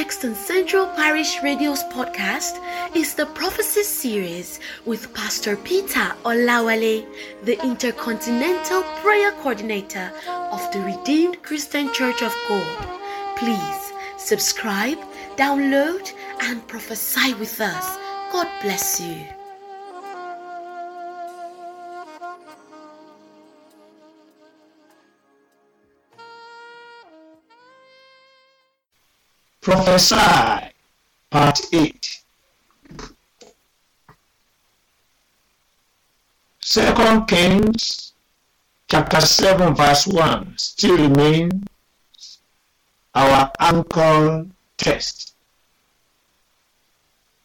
Next 0.00 0.24
on 0.24 0.34
Central 0.34 0.86
Parish 0.96 1.42
Radio's 1.42 1.84
podcast 1.92 2.56
is 2.96 3.12
the 3.14 3.26
Prophecy 3.26 3.82
Series 3.82 4.58
with 4.86 5.12
Pastor 5.12 5.58
Peter 5.58 6.14
Olawale, 6.24 7.04
the 7.44 7.62
Intercontinental 7.62 8.82
Prayer 9.02 9.32
Coordinator 9.42 10.10
of 10.26 10.62
the 10.72 10.80
Redeemed 10.80 11.42
Christian 11.42 11.92
Church 11.92 12.22
of 12.22 12.34
God. 12.48 12.98
Please 13.36 13.92
subscribe, 14.16 14.98
download, 15.36 16.10
and 16.40 16.66
prophesy 16.66 17.34
with 17.34 17.60
us. 17.60 17.98
God 18.32 18.48
bless 18.62 19.02
you. 19.02 19.39
Prophesy, 29.60 30.72
Part 31.30 31.60
8. 31.70 32.22
Second 36.60 37.26
Kings 37.26 38.12
chapter 38.88 39.20
7 39.20 39.74
verse 39.74 40.06
1 40.06 40.54
still 40.56 40.96
remains 40.96 41.62
our 43.14 43.52
anchor 43.60 44.46
test. 44.78 45.34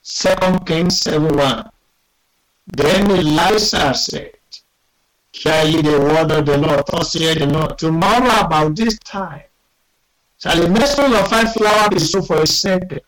Second 0.02 0.66
Kings 0.66 1.02
7 1.02 1.36
1. 1.36 1.70
Then 2.68 3.12
Elisha 3.12 3.94
said, 3.94 4.32
Hear 5.34 5.66
ye 5.66 5.82
the 5.82 6.00
word 6.00 6.32
of 6.32 6.46
the 6.46 6.58
Lord, 6.58 6.86
thus 6.88 7.12
saith 7.12 7.40
the 7.40 7.46
Lord, 7.48 7.78
tomorrow 7.78 8.46
about 8.46 8.78
this 8.78 8.98
time 9.00 9.44
Shall 10.38 10.66
a 10.66 10.70
measure 10.70 11.04
of 11.04 11.28
fine 11.30 11.48
flour 11.48 11.90
be 11.90 12.00
sold 12.00 12.28
for 12.28 12.42
a 12.42 12.48
shekel, 12.48 13.00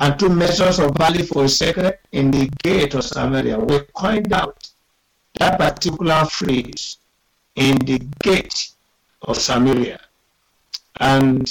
and 0.00 0.18
two 0.18 0.28
measures 0.28 0.78
of 0.80 0.94
barley 0.94 1.22
for 1.22 1.44
a 1.44 1.48
shekel 1.48 1.92
in 2.10 2.30
the 2.30 2.50
gate 2.62 2.94
of 2.94 3.04
Samaria? 3.04 3.58
We 3.58 3.80
coined 3.94 4.32
out 4.32 4.68
that 5.38 5.58
particular 5.58 6.24
phrase 6.24 6.98
in 7.54 7.76
the 7.78 7.98
gate 8.22 8.70
of 9.22 9.36
Samaria. 9.36 10.00
And 11.00 11.50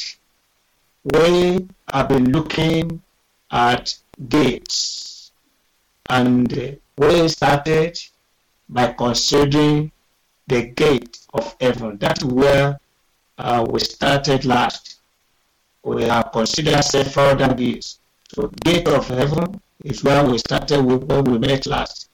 we 1.04 1.68
have 1.92 2.10
been 2.10 2.32
looking 2.32 3.02
at 3.50 3.96
gates. 4.30 5.32
And 6.10 6.78
we 6.98 7.28
started 7.30 7.98
by 8.68 8.94
considering 8.94 9.92
the 10.48 10.64
gate 10.64 11.20
of 11.34 11.56
heaven. 11.62 11.98
That's 11.98 12.24
where 12.24 12.80
uh, 13.42 13.66
we 13.70 13.80
started 13.80 14.46
last. 14.46 15.00
We 15.84 16.04
have 16.04 16.32
considered 16.32 16.84
several 16.84 17.42
other. 17.42 17.80
So 18.34 18.48
gate 18.64 18.88
of 18.88 19.08
heaven 19.08 19.60
is 19.84 20.04
where 20.04 20.24
we 20.26 20.38
started 20.38 20.82
with 20.84 21.04
when 21.04 21.24
we 21.26 21.38
met 21.40 21.66
last. 21.66 22.10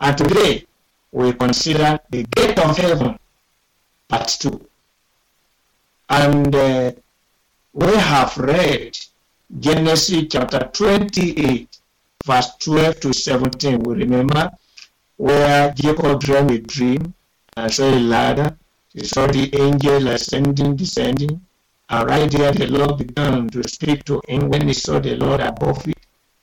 And 0.00 0.16
today 0.16 0.66
we 1.12 1.32
consider 1.34 2.00
the 2.10 2.24
gate 2.24 2.58
of 2.58 2.76
heaven, 2.76 3.18
part 4.08 4.28
2. 4.28 4.66
And 6.08 6.54
uh, 6.54 6.92
we 7.74 7.94
have 7.94 8.36
read 8.38 8.98
Genesis 9.60 10.24
chapter 10.30 10.70
28, 10.72 11.68
verse 12.24 12.50
12 12.60 13.00
to 13.00 13.12
17. 13.12 13.80
We 13.80 13.94
remember 13.94 14.50
where 15.16 15.72
Jacob 15.74 16.20
dreamed 16.20 16.50
a 16.50 16.58
dream 16.58 17.14
and 17.56 17.72
saw 17.72 17.84
a 17.84 18.00
ladder 18.00 18.56
he 18.92 19.04
saw 19.04 19.26
the 19.26 19.54
angel 19.58 20.08
ascending, 20.08 20.76
descending, 20.76 21.40
and 21.88 22.08
right 22.08 22.30
there 22.30 22.52
the 22.52 22.66
Lord 22.66 22.98
began 22.98 23.48
to 23.48 23.68
speak 23.68 24.04
to 24.04 24.20
him 24.28 24.48
when 24.48 24.68
he 24.68 24.74
saw 24.74 24.98
the 24.98 25.16
Lord 25.16 25.40
above 25.40 25.86
it. 25.88 25.98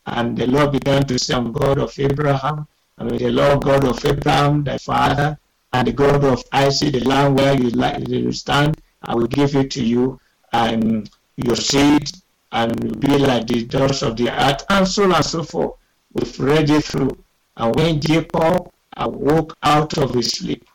And 0.06 0.38
the 0.38 0.48
Lord 0.48 0.72
began 0.72 1.06
to 1.08 1.20
say, 1.20 1.36
I'm 1.36 1.52
God 1.52 1.78
of 1.78 1.98
Abraham, 2.00 2.68
I 2.98 3.04
mean 3.04 3.18
the 3.18 3.32
Lord 3.32 3.64
God 3.64 3.86
of 3.86 4.04
Abraham, 4.04 4.64
thy 4.64 4.78
father, 4.78 5.38
and 5.74 5.88
the 5.88 5.94
God 5.94 6.24
of 6.24 6.44
Isaac, 6.52 6.94
the 6.94 7.02
land 7.02 7.38
where 7.38 7.56
you, 7.56 7.70
like, 7.70 8.08
you 8.08 8.32
stand, 8.32 8.82
I 9.04 9.16
will 9.16 9.28
give 9.28 9.56
it 9.56 9.70
to 9.72 9.84
you, 9.84 10.20
and 10.52 11.10
your 11.38 11.56
seed, 11.56 12.10
and 12.52 13.00
be 13.00 13.18
like 13.18 13.48
the 13.48 13.66
doors 13.66 14.02
of 14.02 14.18
the 14.18 14.30
earth, 14.32 14.66
and 14.70 14.88
so 14.88 15.04
on 15.04 15.14
and 15.14 15.26
so 15.26 15.44
forth. 15.44 15.76
We've 16.14 16.40
read 16.40 16.70
it 16.72 16.84
through. 16.86 17.16
And 17.58 17.76
when 17.76 18.02
Jacob 18.02 18.72
awoke 18.98 19.56
out 19.62 19.98
of 20.00 20.14
his 20.14 20.32
sleep, 20.32 20.68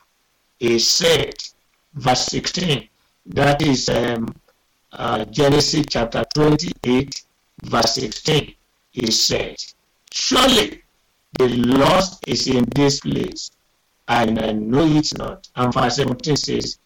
he 0.59 0.79
said, 0.79 1.35
verse 1.95 2.25
16. 2.27 2.87
That 3.27 3.61
is 3.61 3.89
um, 3.89 4.33
uh, 4.91 5.25
Genesis 5.25 5.85
chapter 5.89 6.23
28, 6.35 7.23
verse 7.63 7.95
16. 7.95 8.53
He 8.91 9.11
said, 9.11 9.57
Surely 10.11 10.81
the 11.37 11.49
lost 11.49 12.27
is 12.27 12.47
in 12.47 12.65
this 12.75 13.01
place, 13.01 13.51
and 14.07 14.39
I 14.39 14.51
know 14.53 14.85
it 14.85 15.17
not. 15.17 15.49
And 15.55 15.73
verse 15.73 15.97
17 15.97 16.37
says, 16.37 16.77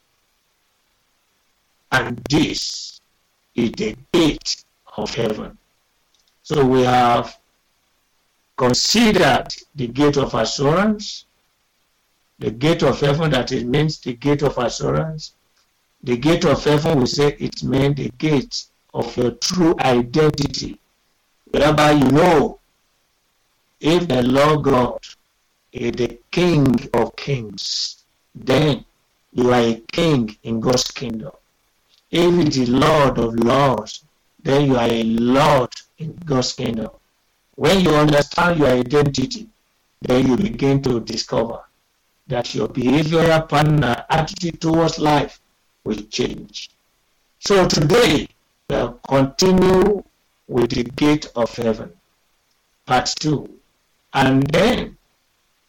And 1.92 2.18
this 2.30 3.02
is 3.56 3.72
the 3.72 3.96
gate 4.14 4.64
of 4.98 5.14
heaven. 5.14 5.58
So 6.44 6.66
we 6.66 6.84
have 6.84 7.38
considered 8.58 9.48
the 9.76 9.88
gate 9.88 10.18
of 10.18 10.34
assurance, 10.34 11.26
the 12.40 12.52
gate 12.52 12.84
of 12.84 13.00
heaven 13.00 13.32
that 13.32 13.52
it 13.52 13.66
means 13.66 14.00
the 14.00 14.14
gate 14.14 14.44
of 14.44 14.58
assurance. 14.58 15.34
The 16.04 16.16
gate 16.16 16.46
of 16.46 16.64
heaven, 16.64 17.02
we 17.02 17.06
say 17.06 17.36
it 17.38 17.62
means 17.64 17.98
the 17.98 18.10
gate 18.18 18.64
of 18.94 19.16
your 19.18 19.32
true 19.32 19.76
identity, 19.80 20.80
whereby 21.52 21.92
you 21.92 22.06
know 22.12 22.60
if 23.82 24.08
the 24.08 24.24
Lord 24.24 24.64
God 24.64 25.00
is 25.74 25.92
the 25.92 26.18
King 26.32 26.90
of 26.94 27.16
kings, 27.18 28.04
then 28.34 28.86
you 29.34 29.52
are 29.52 29.62
a 29.62 29.76
king 29.92 30.36
in 30.44 30.62
God's 30.62 30.84
kingdom. 30.84 31.32
If 32.10 32.48
it 32.48 32.58
is 32.58 32.70
Lord 32.70 33.20
of 33.20 33.36
lords, 33.36 34.04
then 34.42 34.66
you 34.68 34.78
are 34.78 34.90
a 34.90 35.04
Lord 35.04 35.74
in 35.98 36.16
God's 36.26 36.54
kingdom. 36.54 36.90
When 37.56 37.82
you 37.82 37.92
understand 37.92 38.60
your 38.60 38.70
identity, 38.70 39.48
then 40.02 40.28
you 40.28 40.38
begin 40.38 40.82
to 40.84 41.02
discover 41.02 41.60
that 42.30 42.54
your 42.54 42.68
behavioral 42.68 43.50
pattern 43.50 43.84
and 43.84 43.86
uh, 43.86 44.04
attitude 44.10 44.62
towards 44.62 45.00
life 45.00 45.42
will 45.84 46.02
change. 46.10 46.70
So 47.40 47.68
today, 47.68 48.28
we'll 48.70 49.00
continue 49.08 50.04
with 50.48 50.70
the 50.70 50.84
gate 50.84 51.28
of 51.36 51.54
heaven, 51.56 51.92
part 52.86 53.08
two. 53.20 53.50
And 54.14 54.46
then 54.48 54.98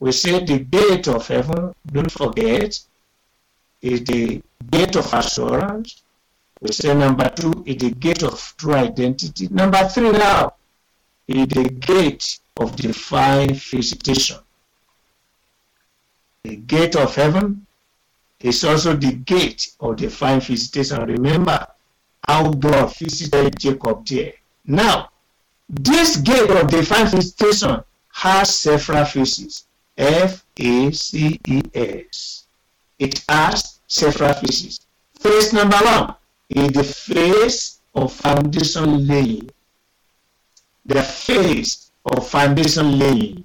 we 0.01 0.13
say 0.13 0.45
the 0.45 0.59
gate 0.59 1.09
of 1.09 1.27
heaven, 1.27 1.75
don't 1.91 2.13
forget, 2.13 2.79
is 3.81 4.05
the 4.05 4.43
gate 4.71 4.97
of 4.97 5.13
assurance. 5.15 6.03
We 6.61 6.73
say 6.73 6.95
number 6.95 7.31
two 7.31 7.63
is 7.65 7.77
the 7.77 7.91
gate 7.93 8.23
of 8.23 8.55
true 8.59 8.75
identity. 8.75 9.49
Number 9.51 9.89
three 9.89 10.13
now 10.13 10.55
is 11.27 11.47
the 11.49 11.71
gate 11.71 12.39
of 12.59 12.77
divine 12.77 13.55
visitation 13.55 14.37
the 16.45 16.57
gate 16.57 16.97
of 16.97 17.15
heaven 17.15 17.67
is 18.41 18.65
also 18.65 18.97
the 18.97 19.13
gate 19.13 19.73
of 19.81 19.97
the 19.97 20.07
divine 20.07 20.41
visitation. 20.41 21.05
Remember 21.05 21.67
how 22.27 22.51
God 22.51 22.97
visited 22.97 23.59
Jacob 23.59 24.07
there. 24.07 24.33
Now, 24.67 25.11
this 25.69 26.17
gate 26.17 26.51
of 26.51 26.71
the 26.71 26.79
divine 26.79 27.07
visitation 27.09 27.83
has 28.13 28.59
several 28.59 29.05
faces. 29.05 29.67
F 29.99 30.45
A 30.59 30.91
C 30.93 31.39
E 31.47 31.63
S. 31.75 32.47
It 32.99 33.23
has 33.29 33.81
several 33.87 34.33
faces. 34.35 34.81
Phase 35.19 35.53
number 35.53 35.77
one 35.77 36.15
is 36.49 36.69
the 36.69 36.85
phase 36.85 37.81
of 37.95 38.13
foundation 38.13 39.07
laying. 39.07 39.51
The 40.87 41.03
phase 41.03 41.91
of 42.07 42.27
foundation 42.27 42.99
laying. 42.99 43.45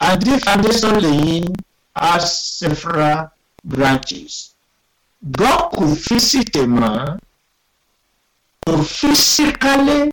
And 0.00 0.22
this 0.22 0.44
foundation 0.44 1.00
laying 1.00 1.56
has 1.94 2.38
several 2.38 3.30
branches. 3.64 4.54
God 5.32 5.70
could 5.70 5.96
visit 5.96 6.54
a 6.56 6.66
man 6.66 7.18
to 8.66 8.82
physically 8.82 10.10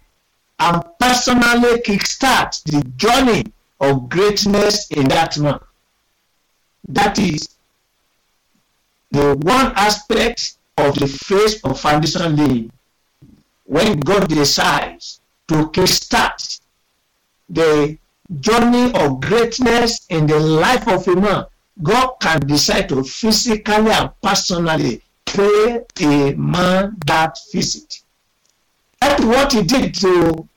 and 0.59 0.83
personally 0.99 1.81
kickstart 1.81 2.63
the 2.63 2.83
journey 2.95 3.43
of 3.79 4.09
greatness 4.09 4.89
in 4.91 5.07
that 5.09 5.37
man. 5.37 5.59
That 6.87 7.19
is 7.19 7.49
the 9.11 9.35
one 9.35 9.73
aspect 9.75 10.57
of 10.77 10.95
the 10.95 11.07
phase 11.07 11.61
of 11.63 11.79
foundation 11.79 12.35
laying. 12.35 12.71
When 13.65 13.99
God 13.99 14.29
decides 14.29 15.19
to 15.47 15.67
kickstart 15.67 16.59
the 17.49 17.97
journey 18.39 18.93
of 18.95 19.21
greatness 19.21 20.05
in 20.09 20.27
the 20.27 20.39
life 20.39 20.87
of 20.87 21.07
a 21.07 21.15
man, 21.15 21.45
God 21.81 22.15
can 22.19 22.39
decide 22.41 22.89
to 22.89 23.03
physically 23.03 23.91
and 23.91 24.09
personally 24.21 25.01
pay 25.25 25.81
a 26.01 26.33
man 26.35 26.95
that 27.05 27.37
visit. 27.51 28.01
That's 29.01 29.23
what 29.23 29.53
he 29.53 29.63
did 29.63 29.95
to 29.95 30.47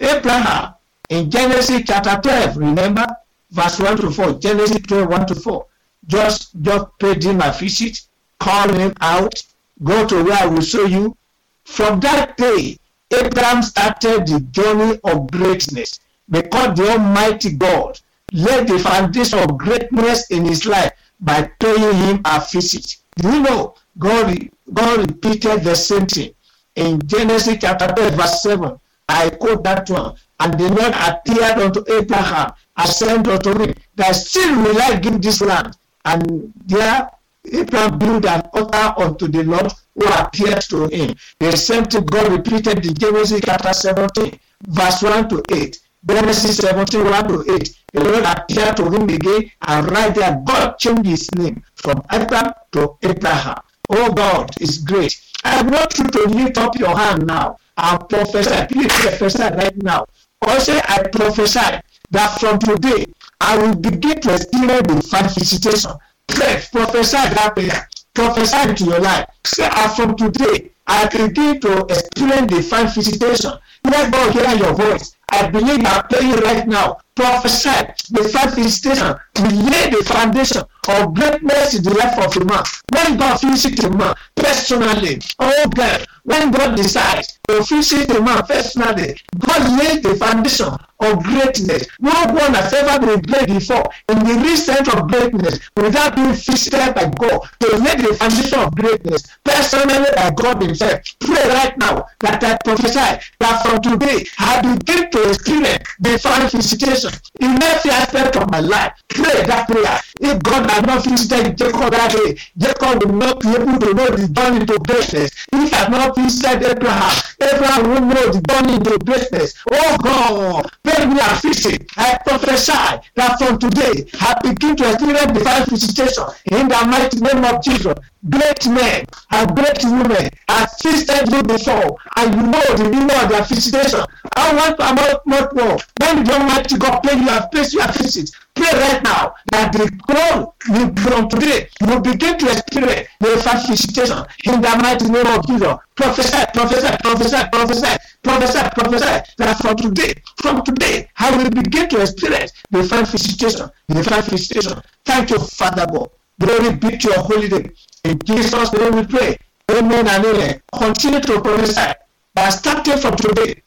Abraham 0.00 0.74
in 1.08 1.30
Genesis 1.30 1.82
chapter 1.86 2.20
12. 2.22 2.56
Remember? 2.56 3.06
Verse 3.50 3.78
1 3.78 3.96
to 3.98 4.10
4. 4.10 4.32
Genesis 4.34 4.82
12, 4.82 5.08
1 5.08 5.26
to 5.28 5.34
4. 5.34 5.66
Just, 6.06 6.50
just 6.62 6.86
paid 6.98 7.24
him 7.24 7.40
a 7.40 7.52
visit, 7.52 8.00
call 8.38 8.72
him 8.72 8.92
out, 9.00 9.42
go 9.82 10.06
to 10.06 10.22
where 10.24 10.42
I 10.42 10.46
will 10.46 10.60
show 10.60 10.84
you. 10.84 11.16
From 11.64 12.00
that 12.00 12.36
day, 12.36 12.78
Abraham 13.10 13.62
started 13.62 14.26
the 14.26 14.40
journey 14.40 15.00
of 15.04 15.30
greatness 15.30 16.00
because 16.30 16.76
the 16.76 16.90
Almighty 16.90 17.52
God 17.52 17.98
laid 18.32 18.68
the 18.68 18.78
foundation 18.78 19.38
of 19.38 19.58
greatness 19.58 20.30
in 20.30 20.44
his 20.44 20.66
life 20.66 20.92
by 21.20 21.50
paying 21.58 21.94
him 21.94 22.20
a 22.24 22.44
visit. 22.52 22.96
Do 23.16 23.32
you 23.32 23.42
know 23.42 23.74
God, 23.98 24.48
God 24.72 25.10
repeated 25.10 25.64
the 25.64 25.74
same 25.74 26.06
thing 26.06 26.34
in 26.76 27.00
Genesis 27.06 27.56
chapter 27.60 27.88
12, 27.88 28.14
verse 28.14 28.42
7. 28.42 28.78
I 29.08 29.30
quote 29.30 29.64
that 29.64 29.88
one. 29.90 30.14
And 30.40 30.54
the 30.58 30.68
Lord 30.68 30.94
appeared 30.94 31.58
unto 31.58 31.84
Abraham, 31.92 32.52
said 32.84 33.26
unto 33.26 33.58
him, 33.58 33.74
That 33.96 34.12
still 34.12 34.62
will 34.62 34.80
I 34.80 34.96
give 34.98 35.20
this 35.20 35.40
land. 35.40 35.76
And 36.04 36.52
there 36.66 37.10
Abraham 37.52 37.98
built 37.98 38.26
an 38.26 38.42
altar 38.52 38.94
unto 38.98 39.26
the 39.26 39.42
Lord 39.42 39.72
who 39.94 40.06
appeared 40.06 40.60
to 40.62 40.86
him. 40.88 41.16
The 41.40 41.56
same 41.56 41.84
thing 41.84 42.04
God 42.04 42.30
repeated 42.30 42.84
in 42.86 42.94
Genesis 42.94 43.40
chapter 43.44 43.72
17, 43.72 44.38
verse 44.68 45.02
1 45.02 45.28
to 45.30 45.42
8. 45.50 45.78
Genesis 46.06 46.56
17, 46.58 47.04
1 47.04 47.28
to 47.28 47.54
8. 47.54 47.74
The 47.92 48.04
Lord 48.04 48.24
appeared 48.24 48.76
to 48.76 48.90
him 48.90 49.08
again, 49.08 49.50
and 49.66 49.90
right 49.90 50.14
there, 50.14 50.42
God 50.44 50.78
changed 50.78 51.06
his 51.06 51.30
name 51.34 51.62
from 51.74 52.02
Abram 52.10 52.52
to 52.72 52.96
Abraham. 53.02 53.56
Oh 53.90 54.12
God 54.12 54.50
is 54.60 54.78
great. 54.78 55.18
I 55.44 55.62
want 55.62 55.98
you 55.98 56.04
to 56.04 56.22
lift 56.28 56.58
up 56.58 56.78
your 56.78 56.96
hand 56.96 57.26
now 57.26 57.56
and 57.78 58.08
prophesy. 58.08 58.66
Please 58.66 58.92
prophesy 58.92 59.42
right 59.42 59.82
now. 59.82 60.06
Also, 60.42 60.74
I 60.76 61.02
prophesy 61.10 61.80
that 62.10 62.38
from 62.38 62.58
today, 62.58 63.06
I 63.40 63.56
will 63.56 63.74
begin 63.74 64.20
to 64.20 64.34
experience 64.34 64.86
divine 64.86 65.28
visitation. 65.30 65.92
Pray, 66.26 66.62
prophesy 66.70 67.16
that 67.16 67.52
prayer. 67.54 67.88
Prophesy 68.14 68.68
into 68.68 68.84
your 68.84 69.00
life. 69.00 69.26
Say, 69.44 69.68
from 69.96 70.16
today, 70.16 70.70
I 70.88 71.06
begin 71.06 71.60
to 71.60 71.84
experience 71.90 72.46
divine 72.52 72.88
visitation. 72.88 73.52
Let 73.84 74.10
God 74.12 74.32
hear 74.32 74.56
your 74.56 74.74
voice. 74.74 75.14
I 75.30 75.48
believe 75.48 75.80
you 75.80 75.86
are 75.86 76.02
praying 76.08 76.36
right 76.36 76.66
now. 76.66 76.98
Prophesy 77.14 77.92
the 78.10 78.28
five 78.32 78.54
visitation 78.54 79.14
to 79.34 79.42
lay 79.42 79.90
the 79.90 80.02
foundation 80.06 80.62
of 80.88 81.14
greatness 81.14 81.74
in 81.74 81.82
the 81.82 81.94
life 81.94 82.18
of 82.18 82.36
a 82.40 82.44
man. 82.44 82.64
When 82.92 83.16
God 83.18 83.40
visits 83.40 83.84
a 83.84 83.90
man 83.90 84.14
personally, 84.34 85.20
oh 85.38 85.64
God, 85.74 86.06
when 86.24 86.50
God 86.50 86.76
decides 86.76 87.38
to 87.48 87.62
visit 87.62 88.10
a 88.10 88.20
man 88.20 88.42
personally, 88.42 89.16
God 89.38 89.78
lays 89.78 90.02
the 90.02 90.14
foundation 90.16 90.68
of 91.00 91.22
greatness. 91.22 91.86
No 92.00 92.10
one 92.10 92.54
has 92.54 92.72
ever 92.72 93.06
been 93.06 93.20
great 93.22 93.48
before 93.48 93.88
in 94.08 94.18
the 94.18 94.34
recent 94.42 94.92
of 94.94 95.08
greatness 95.08 95.60
without 95.76 96.16
being 96.16 96.32
visited 96.32 96.94
by 96.94 97.08
God 97.16 97.40
to 97.60 97.76
lay 97.78 97.94
the 97.96 98.14
foundation 98.14 98.58
of 98.58 98.74
greatness 98.74 99.22
personally 99.44 100.10
by 100.16 100.30
God 100.30 100.62
Himself. 100.62 101.00
Pray 101.20 101.48
right 101.48 101.76
now 101.78 102.06
that 102.20 102.42
I 102.42 102.58
prophesy 102.64 103.24
that 103.38 103.62
from 103.64 103.80
today 103.80 104.26
I 104.38 104.60
begin 104.60 105.10
to 105.10 105.28
experience 105.30 105.84
divine 106.00 106.48
visitation 106.48 107.10
in 107.40 107.62
every 107.62 107.90
aspect 107.90 108.36
of 108.36 108.50
my 108.50 108.60
life. 108.60 108.92
Pray 109.08 109.44
that 109.46 109.68
prayer. 109.68 110.00
If 110.20 110.42
God 110.42 110.70
had 110.70 110.86
not 110.86 111.04
visited 111.04 111.56
Jacob 111.56 111.92
that 111.92 112.12
day, 112.12 112.36
Jacob 112.56 113.04
would 113.04 113.14
not 113.14 113.40
be 113.40 113.48
able 113.50 113.78
to 113.78 113.94
know 113.94 114.08
the 114.10 114.28
journey 114.28 114.66
to 114.66 114.78
greatness. 114.78 115.30
If 115.52 115.62
he 115.62 115.68
had 115.70 115.90
not 115.90 116.16
visited 116.16 116.62
Abraham, 116.64 117.16
Abraham 117.40 117.82
would 117.90 118.02
know 118.02 118.26
the 118.32 118.42
journey 118.50 118.78
to 118.82 118.98
greatness. 119.04 119.54
Oh 119.70 119.96
God, 120.02 120.70
pray 120.82 121.06
me 121.06 121.20
a 121.20 121.40
visit. 121.40 121.90
I 121.96 122.18
prophesy 122.26 122.72
that 123.14 123.38
from 123.38 123.58
today 123.58 124.04
I 124.20 124.34
begin 124.42 124.76
to 124.76 124.90
experience 124.90 125.32
divine 125.32 125.64
visitation 125.66 126.24
in 126.50 126.68
the 126.68 126.84
mighty 126.86 127.20
name 127.20 127.44
of 127.44 127.62
Jesus. 127.62 127.94
Great 128.28 128.66
men 128.66 129.04
and 129.30 129.54
great 129.54 129.78
women 129.84 130.28
have 130.48 130.70
visited 130.82 131.30
you 131.32 131.42
before, 131.42 131.96
and 132.16 132.34
you 132.34 132.42
know 132.42 132.66
the 132.74 132.90
meaning 132.90 133.16
of 133.22 133.28
their 133.28 133.44
visitation. 133.44 134.00
I 134.36 134.54
want 134.54 134.76
to 134.78 135.22
much 135.26 135.52
more. 135.52 135.78
When 136.00 136.24
the 136.24 136.32
Almighty 136.32 136.78
God 136.78 137.00
pay 137.02 137.16
you 137.16 137.28
have 137.28 137.50
placed 137.50 137.74
your 137.74 137.86
visit, 137.92 138.30
pray 138.58 138.80
right 138.80 139.02
now 139.02 139.34
that 139.52 139.72
the 139.72 139.88
will 140.08 140.94
from 140.96 141.28
today 141.28 141.68
will 141.80 142.00
begin 142.00 142.38
to 142.38 142.46
experience 142.50 143.08
the 143.20 143.28
divine 143.36 143.66
visitation 143.66 144.18
in 144.44 144.60
the 144.60 144.76
mighty 144.82 145.08
name 145.08 145.26
of 145.26 145.46
Jesus. 145.46 145.74
Prophesy, 145.94 146.44
prophesy, 146.52 146.96
prophesy, 147.02 147.48
prophesy, 147.52 147.96
prophesy, 148.22 148.62
prophesy 148.74 149.32
that 149.38 149.58
from 149.58 149.76
today, 149.76 150.14
from 150.42 150.64
today, 150.64 151.08
I 151.18 151.36
will 151.36 151.50
begin 151.50 151.88
to 151.90 152.00
experience 152.00 152.52
the 152.70 152.82
divine 152.82 153.06
visitation, 153.06 153.70
divine 153.88 154.22
visitation. 154.22 154.82
Thank 155.04 155.30
you, 155.30 155.38
Father 155.38 155.86
God. 155.86 156.10
Glory 156.40 156.74
be 156.76 156.98
to 156.98 157.08
your 157.08 157.20
holy 157.20 157.48
name. 157.48 157.72
In 158.04 158.18
Jesus' 158.24 158.72
name 158.72 158.92
we 158.92 159.06
pray. 159.06 159.36
Amen 159.70 160.06
and 160.08 160.24
amen. 160.24 160.62
Continue 160.72 161.20
to 161.20 161.40
prophesy 161.40 161.92
that 162.34 162.50
starting 162.50 162.98
from 162.98 163.16
today, 163.16 163.62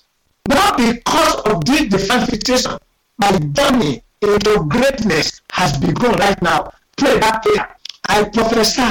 not 0.49 0.77
because 0.77 1.35
of 1.45 1.63
this 1.65 1.81
divine 1.87 2.25
visitation, 2.25 2.77
my 3.17 3.37
journey 3.37 4.03
into 4.21 4.63
greatness 4.69 5.41
has 5.51 5.77
begun 5.77 6.13
right 6.19 6.39
now. 6.41 6.71
Pray 6.97 7.19
that 7.19 7.43
prayer. 7.43 7.75
I 8.07 8.23
prophesy 8.25 8.81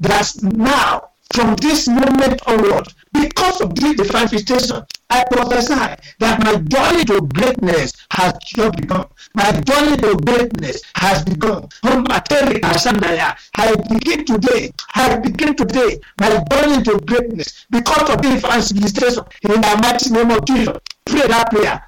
that 0.00 0.32
now, 0.42 1.10
from 1.34 1.54
this 1.56 1.86
moment 1.86 2.40
onward, 2.46 2.88
because 3.12 3.60
of 3.60 3.74
this 3.74 3.96
divine 3.96 4.28
visitation, 4.28 4.82
I 5.10 5.24
prophesy 5.30 5.74
that 6.18 6.42
my 6.42 6.56
journey 6.56 7.04
to 7.06 7.20
greatness 7.34 7.92
has 8.12 8.34
just 8.46 8.76
begun. 8.76 9.06
My 9.34 9.50
journey 9.52 9.96
to 9.98 10.16
greatness 10.16 10.82
has 10.94 11.24
begun. 11.24 11.68
I 11.84 13.74
begin 13.88 14.24
today. 14.24 14.72
I 14.94 15.16
begin 15.16 15.56
today. 15.56 16.00
My 16.20 16.44
journey 16.50 16.82
to 16.84 16.98
greatness 17.06 17.66
because 17.70 18.10
of 18.10 18.22
this 18.22 18.42
divine 18.42 18.62
visitation 18.62 19.24
in 19.42 19.60
the 19.60 19.78
mighty 19.82 20.10
name 20.10 20.30
of 20.30 20.44
Jesus. 20.44 20.76
Pray 21.06 21.26
that 21.28 21.50
prayer. 21.50 21.80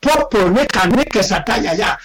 Popo 0.00 0.48
neka. 0.48 0.82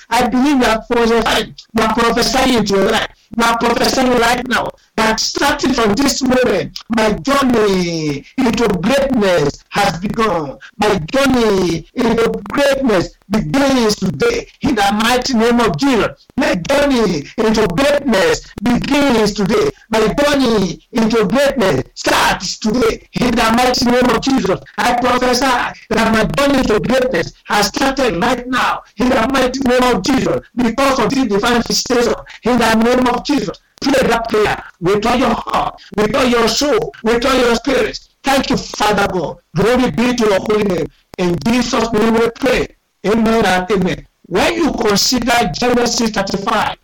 I 0.09 0.27
believe 0.29 0.59
you 0.59 0.65
are 0.65 0.81
prophesying. 0.87 1.55
You 1.73 1.83
are 1.83 1.93
prophesying 1.93 2.57
into 2.59 2.75
your 2.75 2.91
life. 2.91 3.07
You 3.35 3.43
profession 3.59 4.09
right 4.09 4.47
now 4.47 4.69
that 4.95 5.19
starting 5.19 5.73
from 5.73 5.93
this 5.93 6.21
moment, 6.21 6.79
my 6.89 7.11
journey 7.13 8.25
into 8.37 8.67
greatness 8.81 9.63
has 9.69 9.99
begun. 9.99 10.57
My 10.77 10.97
journey 11.11 11.85
into 11.93 12.31
greatness 12.49 13.17
begins 13.29 13.95
today 13.97 14.47
in 14.61 14.75
the 14.75 14.99
mighty 15.03 15.33
name 15.33 15.59
of 15.59 15.77
Jesus. 15.77 16.25
My 16.37 16.55
journey 16.55 17.25
into 17.37 17.67
greatness 17.75 18.53
begins 18.63 19.33
today. 19.33 19.69
My 19.89 20.07
journey 20.13 20.87
into 20.93 21.25
greatness 21.27 21.83
starts 21.95 22.57
today 22.59 23.07
in 23.19 23.31
the 23.31 23.53
mighty 23.55 23.85
name 23.85 24.09
of 24.15 24.21
Jesus. 24.21 24.59
I 24.77 24.95
prophesy 24.99 25.79
that 25.89 26.13
my 26.13 26.23
journey 26.37 26.63
to 26.63 26.79
greatness 26.79 27.33
has 27.45 27.67
started 27.67 28.21
right 28.21 28.47
now 28.47 28.83
in 28.97 29.09
the 29.09 29.27
mighty 29.33 29.59
name 29.59 29.95
of 29.95 30.03
Jesus 30.03 30.39
because 30.55 30.99
of 30.99 31.09
this 31.09 31.27
divine 31.27 31.61
visitation 31.63 32.13
in 32.43 32.57
the 32.57 32.75
name 32.75 33.07
of 33.07 33.16
Jesus. 33.23 33.59
Pray 33.81 34.07
that 34.07 34.29
prayer 34.29 34.63
with 34.81 35.05
all 35.05 35.17
your 35.17 35.33
heart, 35.33 35.81
with 35.95 36.15
all 36.15 36.25
your 36.25 36.47
soul, 36.47 36.93
with 37.03 37.25
all 37.25 37.37
your 37.37 37.55
spirit. 37.55 37.99
Thank 38.23 38.49
you, 38.49 38.57
Father 38.57 39.07
God. 39.11 39.37
Glory 39.55 39.91
be 39.91 40.15
to 40.15 40.25
your 40.25 40.39
holy 40.39 40.63
name. 40.63 40.87
In 41.17 41.37
Jesus' 41.45 41.91
name 41.93 42.13
we 42.13 42.29
pray. 42.31 42.67
Amen 43.05 43.45
and 43.45 43.71
amen. 43.71 44.07
When 44.25 44.53
you 44.55 44.71
consider 44.73 45.49
Genesis 45.53 46.09
35, 46.09 46.77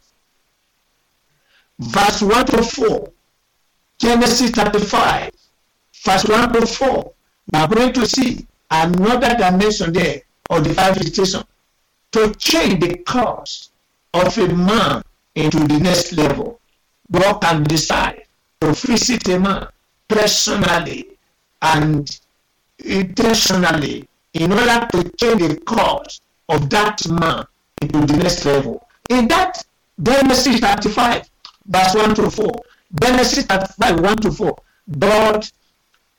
verse 1.80 2.22
1 2.22 2.46
to 2.46 2.64
4, 2.64 3.12
Genesis 4.00 4.52
35, 4.52 5.32
verse 6.06 6.26
1 6.26 6.54
to 6.54 6.66
4, 6.66 7.14
we 7.52 7.60
are 7.60 7.68
going 7.68 7.94
to 7.94 8.06
see 8.06 8.46
another 8.72 9.36
dimension 9.36 9.92
there 9.92 10.22
of 10.50 10.64
divine 10.64 10.94
visitation 10.94 11.44
to 12.12 12.34
change 12.36 12.80
the 12.80 12.98
course 13.00 13.72
of 14.14 14.38
a 14.38 14.48
man 14.48 15.04
into 15.36 15.60
the 15.68 15.80
next 15.80 16.14
level. 16.14 16.60
God 17.12 17.40
can 17.40 17.64
decide 17.64 18.24
to 18.62 18.74
visit 18.74 19.28
a 19.30 19.40
man 19.40 19.68
personally 20.08 21.08
and 21.62 22.20
intentionally 22.80 24.08
in 24.34 24.52
order 24.52 24.88
to 24.92 25.12
change 25.18 25.42
the 25.42 25.62
course 25.66 26.22
of 26.50 26.70
that 26.70 27.08
man 27.10 27.46
into 27.82 28.06
the 28.06 28.18
next 28.18 28.46
level. 28.46 28.88
In 29.10 29.28
that 29.28 29.64
Genesis 30.02 30.60
35, 30.60 31.30
verse 31.66 31.96
1 31.96 32.16
to 32.16 32.30
4, 32.30 32.52
Genesis 33.02 33.46
35, 33.46 34.00
1 34.00 34.18
to 34.18 34.32
4, 34.32 34.58
God 35.00 35.48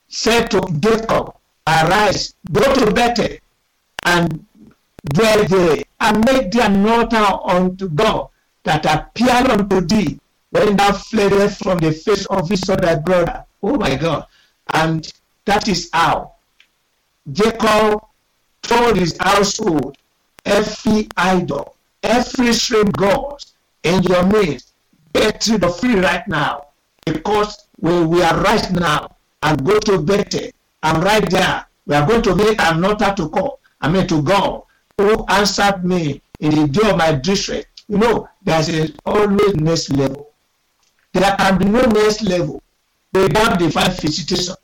said 0.08 0.50
to 0.50 0.60
Jacob, 0.80 1.34
Arise, 1.66 2.34
go 2.52 2.62
to 2.74 2.92
Bethel, 2.92 3.36
and 4.04 4.44
dwell 5.12 5.44
there, 5.44 5.82
and 6.00 6.24
make 6.24 6.52
thee 6.52 6.60
an 6.60 6.86
altar 6.86 7.26
unto 7.44 7.88
God 7.88 8.28
that 8.64 8.84
appeared 8.86 9.50
unto 9.50 9.80
thee 9.80 10.18
when 10.50 10.76
thou 10.76 10.92
fleddest 10.92 11.62
from 11.62 11.78
the 11.78 11.92
face 11.92 12.26
of 12.26 12.50
Esau 12.50 12.76
thy 12.76 12.96
brother. 12.96 13.44
Oh 13.62 13.76
my 13.76 13.96
God. 13.96 14.26
And 14.72 15.10
that 15.44 15.68
is 15.68 15.90
how 15.92 16.34
Jacob 17.32 18.04
told 18.62 18.96
his 18.96 19.16
household, 19.18 19.96
every 20.44 21.08
idol, 21.16 21.76
every 22.02 22.52
strange 22.52 22.92
god 22.92 23.42
in 23.82 24.02
your 24.02 24.24
midst, 24.26 24.72
get 25.14 25.46
rid 25.46 25.64
of 25.64 25.78
free 25.78 25.96
right 25.96 26.26
now. 26.28 26.66
Because 27.04 27.66
when 27.78 28.08
we 28.08 28.22
are 28.22 28.40
right 28.42 28.70
now 28.72 29.14
and 29.42 29.64
go 29.64 29.78
to 29.80 29.98
Bethel, 29.98 30.50
and 30.82 31.02
right 31.02 31.28
there, 31.30 31.66
we 31.86 31.94
are 31.94 32.06
going 32.06 32.22
to 32.22 32.34
make 32.34 32.60
an 32.60 32.84
altar 32.84 33.12
to 33.16 33.28
God. 33.28 33.52
I 33.80 33.90
mean 33.90 34.06
to 34.08 34.22
God, 34.22 34.62
who 34.98 35.24
answered 35.28 35.84
me 35.84 36.22
in 36.40 36.50
the 36.54 36.68
day 36.68 36.90
of 36.90 36.96
my 36.96 37.12
distress. 37.12 37.64
You 37.88 37.98
know, 37.98 38.28
there's 38.42 38.68
a 38.70 38.92
always 39.04 39.54
next 39.56 39.90
level. 39.90 40.32
There 41.12 41.36
can 41.36 41.58
be 41.58 41.66
no 41.66 41.82
next 41.82 42.22
level 42.22 42.62
without 43.12 43.58
divine 43.58 43.90
visitation. 43.90 44.54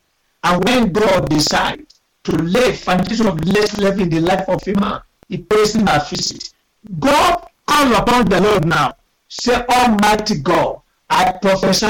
And 0.43 0.65
when 0.65 0.93
God 0.93 1.29
decides 1.29 2.01
to 2.25 2.33
lay 2.33 2.73
foundation 2.73 3.27
of 3.27 3.45
next 3.45 3.79
level 3.79 4.03
in 4.03 4.11
the 4.11 4.21
life 4.21 4.49
of 4.49 4.67
a 4.67 4.81
man, 4.81 5.01
he 5.29 5.39
prays 5.39 5.75
him 5.75 5.87
a 5.87 6.05
visit. 6.09 6.53
God 6.99 7.47
call 7.67 7.95
upon 7.95 8.25
the 8.27 8.41
Lord 8.41 8.65
now. 8.65 8.95
Say, 9.29 9.65
Almighty 9.69 10.39
God, 10.41 10.81
I 11.09 11.33
prophesy 11.33 11.87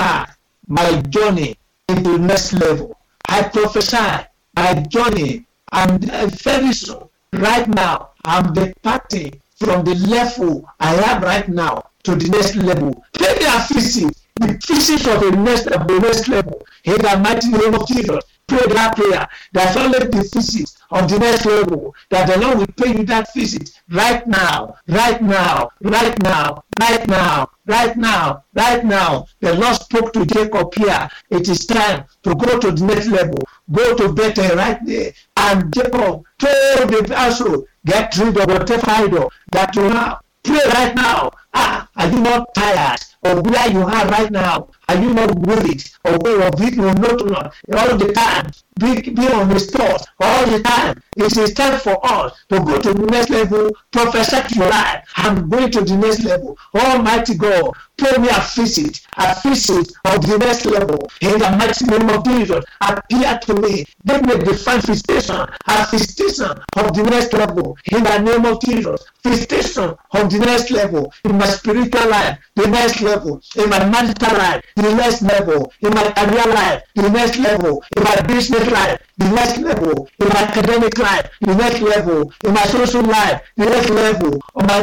my 0.66 1.02
journey 1.02 1.56
into 1.88 2.18
next 2.18 2.52
level. 2.52 2.96
I 3.28 3.42
prophesy 3.44 4.26
my 4.56 4.74
journey 4.88 5.46
and 5.72 6.04
very 6.32 6.72
soon, 6.72 7.08
right 7.32 7.66
now, 7.68 8.10
I'm 8.24 8.52
departing 8.52 9.40
from 9.60 9.84
the 9.84 9.94
level 10.08 10.68
I 10.80 10.94
am 10.96 11.22
right 11.22 11.48
now 11.48 11.84
to 12.04 12.16
the 12.16 12.28
next 12.30 12.56
level. 12.56 13.04
Pay 13.12 13.44
a 13.44 13.66
visit, 13.72 14.16
the 14.36 14.58
visit 14.66 15.06
of 15.06 15.20
the 15.20 15.30
next, 15.36 15.64
the 15.64 16.00
next 16.00 16.28
level. 16.28 16.66
In 16.84 16.96
the 16.96 17.20
mighty 17.22 17.50
name 17.50 17.74
of 17.74 17.86
Jesus, 17.86 18.24
pray 18.46 18.66
that 18.72 18.96
prayer. 18.96 19.28
That's 19.52 19.76
only 19.76 19.98
the 19.98 20.28
visit 20.32 20.70
of 20.90 21.10
the 21.10 21.18
next 21.18 21.44
level. 21.44 21.94
That 22.08 22.26
the 22.26 22.38
Lord 22.40 22.58
will 22.58 22.66
pay 22.68 22.96
you 22.96 23.04
that 23.04 23.32
visit 23.34 23.70
right 23.90 24.26
now, 24.26 24.76
right 24.88 25.20
now, 25.20 25.70
right 25.82 26.20
now, 26.22 26.64
right 26.80 27.06
now, 27.06 27.50
right 27.66 27.96
now, 27.98 28.44
right 28.54 28.82
now. 28.82 29.26
The 29.40 29.54
Lord 29.54 29.76
spoke 29.76 30.14
to 30.14 30.24
Jacob 30.24 30.74
here. 30.74 31.08
It 31.28 31.50
is 31.50 31.66
time 31.66 32.06
to 32.22 32.34
go 32.34 32.58
to 32.58 32.72
the 32.72 32.84
next 32.84 33.08
level. 33.08 33.38
Go 33.70 33.94
to 33.94 34.10
Bethel 34.14 34.56
right 34.56 34.78
there. 34.86 35.12
And 35.36 35.72
Jacob 35.74 36.24
told 36.38 36.88
the 36.88 37.14
household, 37.14 37.66
get 37.84 38.16
rid 38.18 38.36
of 38.36 38.46
whatever 38.46 38.90
idol 38.90 39.32
that 39.52 39.74
you 39.76 39.82
have. 39.82 40.20
Pray 40.42 40.60
right 40.74 40.94
now. 40.94 41.30
Ah, 41.54 41.88
are 41.96 42.08
you 42.08 42.20
not 42.20 42.54
tired 42.54 43.00
of 43.22 43.46
where 43.46 43.70
you 43.70 43.80
are 43.80 44.06
right 44.08 44.30
now? 44.30 44.68
Are 44.88 44.96
you 44.96 45.12
not 45.14 45.34
worried 45.36 45.84
of 46.04 46.22
where 46.22 46.40
your 46.40 46.50
victim 46.56 46.84
will 46.84 46.94
not 46.94 47.20
Lord 47.20 47.52
all 47.76 47.96
the 47.96 48.12
time? 48.12 48.50
Be, 48.78 49.00
be 49.02 49.28
on 49.28 49.50
the 49.50 49.60
spot 49.60 50.06
all 50.20 50.46
the 50.46 50.62
time. 50.62 51.02
It 51.16 51.36
is 51.36 51.52
time 51.52 51.78
for 51.78 51.98
us 52.02 52.32
to 52.48 52.60
go 52.60 52.80
to 52.80 52.94
the 52.94 53.06
next 53.06 53.28
level, 53.30 53.70
prophesy 53.90 54.40
to 54.48 54.54
your 54.58 54.70
life. 54.70 55.06
I'm 55.16 55.48
going 55.50 55.70
to 55.72 55.82
the 55.82 55.96
next 55.96 56.24
level. 56.24 56.56
Almighty 56.74 57.34
God, 57.34 57.72
pay 57.98 58.16
me 58.16 58.28
a 58.30 58.40
visit, 58.54 59.00
a 59.18 59.36
visit 59.42 59.92
of 60.06 60.26
the 60.26 60.38
next 60.38 60.64
level. 60.64 61.10
In 61.20 61.38
the 61.38 61.50
mighty 61.50 61.84
name 61.84 62.08
of 62.08 62.24
Jesus, 62.24 62.64
appear 62.80 63.38
to 63.38 63.54
me. 63.60 63.84
Give 64.06 64.22
me 64.22 64.34
the 64.36 64.54
visitation, 64.86 65.36
a 65.36 65.86
visitation 65.90 66.50
of 66.76 66.94
the 66.96 67.02
next 67.02 67.32
level. 67.34 67.76
In 67.92 68.02
the 68.02 68.18
name 68.18 68.46
of 68.46 68.62
Jesus, 68.62 69.04
visitation 69.22 69.94
of 70.12 70.30
the 70.30 70.38
next 70.38 70.70
level. 70.70 71.12
In 71.24 71.36
my 71.40 71.46
spiritual 71.46 72.08
life, 72.10 72.38
the 72.54 72.66
next 72.68 73.00
level. 73.00 73.40
In 73.56 73.70
my 73.70 73.84
marital 73.88 74.36
life, 74.36 74.62
the 74.76 74.94
next 74.94 75.22
level. 75.22 75.72
In 75.80 75.94
my 75.94 76.12
career 76.12 76.46
life, 76.54 76.82
the 76.94 77.08
next 77.08 77.38
level. 77.38 77.82
In 77.96 78.02
my 78.02 78.16
business 78.28 78.70
life, 78.70 79.00
the 79.16 79.30
next 79.30 79.58
level. 79.58 80.08
In 80.20 80.28
my 80.28 80.42
academic 80.42 80.98
life, 80.98 81.30
the 81.40 81.54
next 81.54 81.80
level. 81.80 82.32
In 82.44 82.52
my 82.52 82.64
social 82.64 83.02
life, 83.02 83.42
the 83.56 83.64
next 83.64 83.90
level. 83.90 84.40
On 84.54 84.66
my 84.66 84.80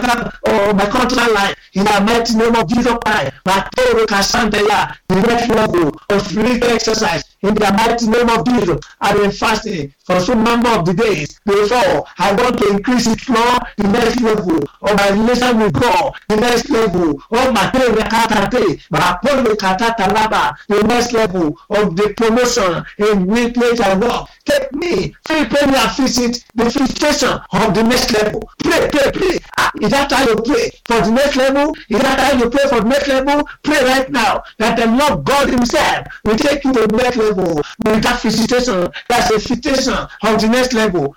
or 0.48 0.74
my 0.74 0.86
cultural 0.88 1.34
life, 1.34 1.56
in 1.74 1.84
the 1.84 2.02
mighty 2.02 2.36
name 2.36 2.56
of 2.56 2.68
Jesus 2.68 2.98
Christ, 3.06 3.32
my 3.46 3.70
Toro 3.76 4.06
Kasandaya, 4.06 4.98
the 5.08 5.22
next 5.22 5.50
level 5.50 5.92
of 6.10 6.22
spiritual 6.22 6.72
exercise. 6.72 7.24
In 7.44 7.54
the 7.54 7.72
mighty 7.72 8.08
name 8.08 8.30
of 8.30 8.46
Jesus, 8.46 8.80
I 9.00 9.12
am 9.12 9.32
fasting 9.32 9.94
for 10.06 10.20
some 10.20 10.44
number 10.44 10.70
of 10.70 10.86
the 10.86 10.94
days. 10.94 11.40
Therefore, 11.46 12.06
I 12.18 12.34
want 12.34 12.58
to 12.60 12.70
increase 12.70 13.06
it 13.06 13.30
more, 13.30 13.60
the 13.78 13.88
next 13.90 14.22
level 14.22 14.58
of 14.82 14.98
my 14.98 15.10
relation 15.10 15.60
with 15.60 15.74
God, 15.74 16.14
the 16.30 16.38
next 16.48 16.70
level 16.70 17.10
of 17.32 17.54
my 17.54 17.70
Katate, 17.72 18.80
my 18.90 19.20
Katalaba, 19.56 20.56
the 20.68 20.82
next 20.84 21.12
level 21.12 21.60
of 21.70 21.96
the 21.96 22.14
promotion 22.16 22.86
in 22.98 23.28
which 23.28 23.80
I 23.82 23.98
work. 23.98 24.30
Take 24.46 24.72
me, 24.74 25.14
free 25.26 25.46
pray 25.46 25.66
me 25.70 25.76
and 25.76 25.92
visit 25.98 26.44
the 26.56 26.70
frustration 26.70 27.34
of 27.52 27.74
the 27.74 27.84
next 27.84 28.12
level. 28.14 28.50
Pray, 28.60 28.90
pray, 28.92 29.12
pray. 29.12 29.40
Is 29.82 29.90
that 29.92 30.12
how 30.12 30.26
you 30.28 30.36
pray 30.36 30.70
for 30.86 31.02
the 31.02 31.12
next 31.12 31.36
level? 31.36 31.76
Is 31.90 32.00
that 32.00 32.20
how 32.20 32.38
you 32.38 32.50
pray 32.50 32.68
for 32.70 32.82
the 32.82 32.88
next 32.88 33.08
level? 33.08 33.48
Pray 33.64 33.84
right 33.84 34.10
now 34.12 34.44
that 34.58 34.78
the 34.78 34.88
Lord 34.88 35.26
God 35.26 35.50
Himself 35.50 36.08
will 36.24 36.38
take 36.38 36.64
you 36.64 36.74
to 36.74 36.88
the 36.88 36.98
next 36.98 37.18
level 37.18 37.56
with 37.56 38.04
that 38.04 38.22
visitation. 38.22 38.88
That's 39.10 39.32
a 39.32 39.38
visitation 39.38 39.94
of 39.94 40.42
the 40.42 40.48
next 40.48 40.74
level. 40.74 41.16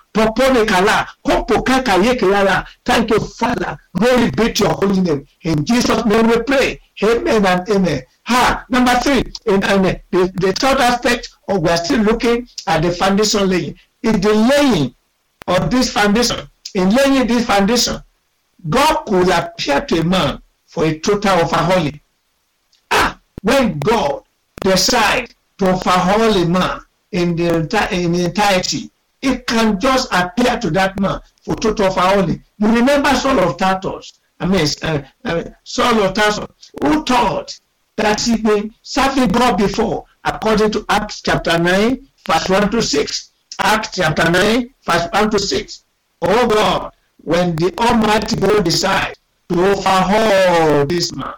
Thank 2.85 3.09
you, 3.09 3.19
Father. 3.19 3.79
Glory 3.95 4.31
be 4.31 4.53
to 4.53 4.63
your 4.63 4.73
holy 4.73 5.01
name. 5.01 5.27
In 5.41 5.65
Jesus' 5.65 6.05
name 6.05 6.27
we 6.27 6.41
pray. 6.43 6.79
Amen 7.03 7.45
and 7.45 7.69
amen. 7.69 8.01
Ha, 8.23 8.65
number 8.69 8.93
three, 8.95 9.23
in, 9.45 9.63
in 9.63 9.81
the, 10.11 10.31
the 10.35 10.53
third 10.53 10.77
aspect 10.79 11.29
of 11.47 11.61
we 11.61 11.69
are 11.69 11.77
still 11.77 12.01
looking 12.01 12.47
at 12.67 12.81
the 12.81 12.91
foundation 12.91 13.49
laying. 13.49 13.79
In 14.03 14.21
the 14.21 14.33
laying 14.33 14.95
of 15.47 15.69
this 15.71 15.91
foundation, 15.91 16.47
in 16.75 16.89
laying 16.91 17.27
this 17.27 17.45
foundation, 17.45 18.01
God 18.69 19.03
could 19.05 19.29
appear 19.29 19.81
to 19.81 19.99
a 19.99 20.03
man 20.03 20.41
for 20.65 20.85
a 20.85 20.99
total 20.99 21.39
overhauling. 21.39 21.99
Ah, 22.91 23.19
when 23.41 23.79
God 23.79 24.23
decides 24.61 25.33
to 25.57 25.69
overhaul 25.69 26.35
a 26.35 26.45
man 26.45 26.81
in 27.11 27.35
the, 27.35 27.55
in 27.91 28.11
the 28.11 28.25
entirety, 28.25 28.89
it 29.21 29.45
can 29.47 29.79
just 29.79 30.07
appear 30.11 30.59
to 30.59 30.69
that 30.71 30.99
man 30.99 31.19
for 31.43 31.55
total 31.55 31.87
overhauling. 31.87 32.43
You 32.57 32.67
remember 32.67 33.13
Saul 33.15 33.39
of 33.39 33.57
Tarsus, 33.57 34.19
I 34.39 34.45
mean, 34.45 34.67
uh, 34.83 35.01
uh, 35.25 35.43
Saul 35.63 36.03
of 36.03 36.13
Tarsus, 36.13 36.47
who 36.81 37.03
thought 37.03 37.59
that 37.97 38.21
he 38.21 38.37
been 38.37 38.73
serving 38.81 39.29
God 39.29 39.57
before, 39.57 40.05
according 40.23 40.71
to 40.71 40.85
Acts 40.89 41.21
chapter 41.21 41.57
9, 41.57 42.07
verse 42.25 42.49
1 42.49 42.71
to 42.71 42.81
6. 42.81 43.31
Acts 43.59 43.89
chapter 43.93 44.29
9, 44.29 44.73
verse 44.83 45.07
1 45.11 45.29
to 45.31 45.39
6. 45.39 45.83
Oh 46.23 46.47
God, 46.47 46.93
when 47.23 47.55
the 47.55 47.73
Almighty 47.77 48.35
God 48.35 48.65
decides 48.65 49.19
to 49.49 49.65
overhaul 49.65 50.85
this 50.85 51.13
man, 51.13 51.33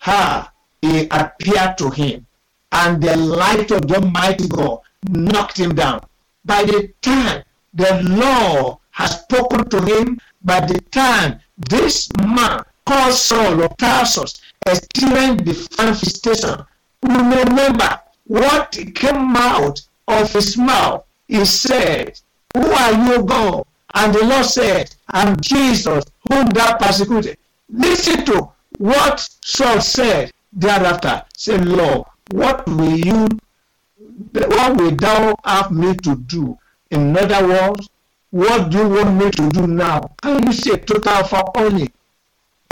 ha, 0.00 0.52
he 0.80 1.08
appeared 1.10 1.76
to 1.78 1.90
him, 1.90 2.26
and 2.72 3.02
the 3.02 3.16
light 3.16 3.70
of 3.70 3.86
the 3.88 3.96
Almighty 3.96 4.48
God 4.48 4.80
knocked 5.08 5.58
him 5.58 5.74
down. 5.74 6.04
By 6.44 6.64
the 6.64 6.92
time 7.02 7.42
the 7.72 8.02
Lord 8.02 8.78
has 8.90 9.20
spoken 9.22 9.68
to 9.70 9.82
him, 9.82 10.20
by 10.42 10.60
the 10.60 10.80
time 10.90 11.40
this 11.70 12.08
man 12.18 12.62
called 12.86 13.14
Saul 13.14 13.62
of 13.62 13.76
Tarsus 13.76 14.40
experienced 14.66 15.44
the 15.44 15.76
manifestation, 15.78 16.64
remember 17.02 18.00
what 18.26 18.72
came 18.94 19.36
out 19.36 19.80
of 20.08 20.32
his 20.32 20.56
mouth. 20.56 21.04
He 21.28 21.44
said, 21.44 22.20
Who 22.54 22.62
are 22.62 22.92
you, 22.92 23.22
God? 23.24 23.64
And 23.94 24.14
the 24.14 24.24
Lord 24.24 24.44
said, 24.44 24.94
I'm 25.08 25.40
Jesus, 25.40 26.04
whom 26.30 26.48
thou 26.48 26.76
persecuted. 26.76 27.38
Listen 27.70 28.24
to 28.26 28.48
what 28.78 29.28
Saul 29.44 29.80
said 29.80 30.32
thereafter. 30.52 31.22
Say, 31.36 31.58
Lord, 31.58 32.04
what 32.32 32.66
will 32.66 32.96
you, 32.96 33.28
what 34.32 34.76
will 34.76 34.96
thou 34.96 35.36
have 35.44 35.70
me 35.70 35.94
to 35.96 36.16
do? 36.16 36.58
In 36.90 37.16
other 37.16 37.46
words, 37.46 37.88
what 38.30 38.70
do 38.70 38.78
you 38.78 38.88
want 38.88 39.14
me 39.16 39.30
to 39.30 39.48
do 39.50 39.66
now? 39.66 40.00
Can 40.20 40.44
you 40.44 40.52
say 40.52 40.76
total 40.78 41.24
for 41.24 41.44
only? 41.56 41.88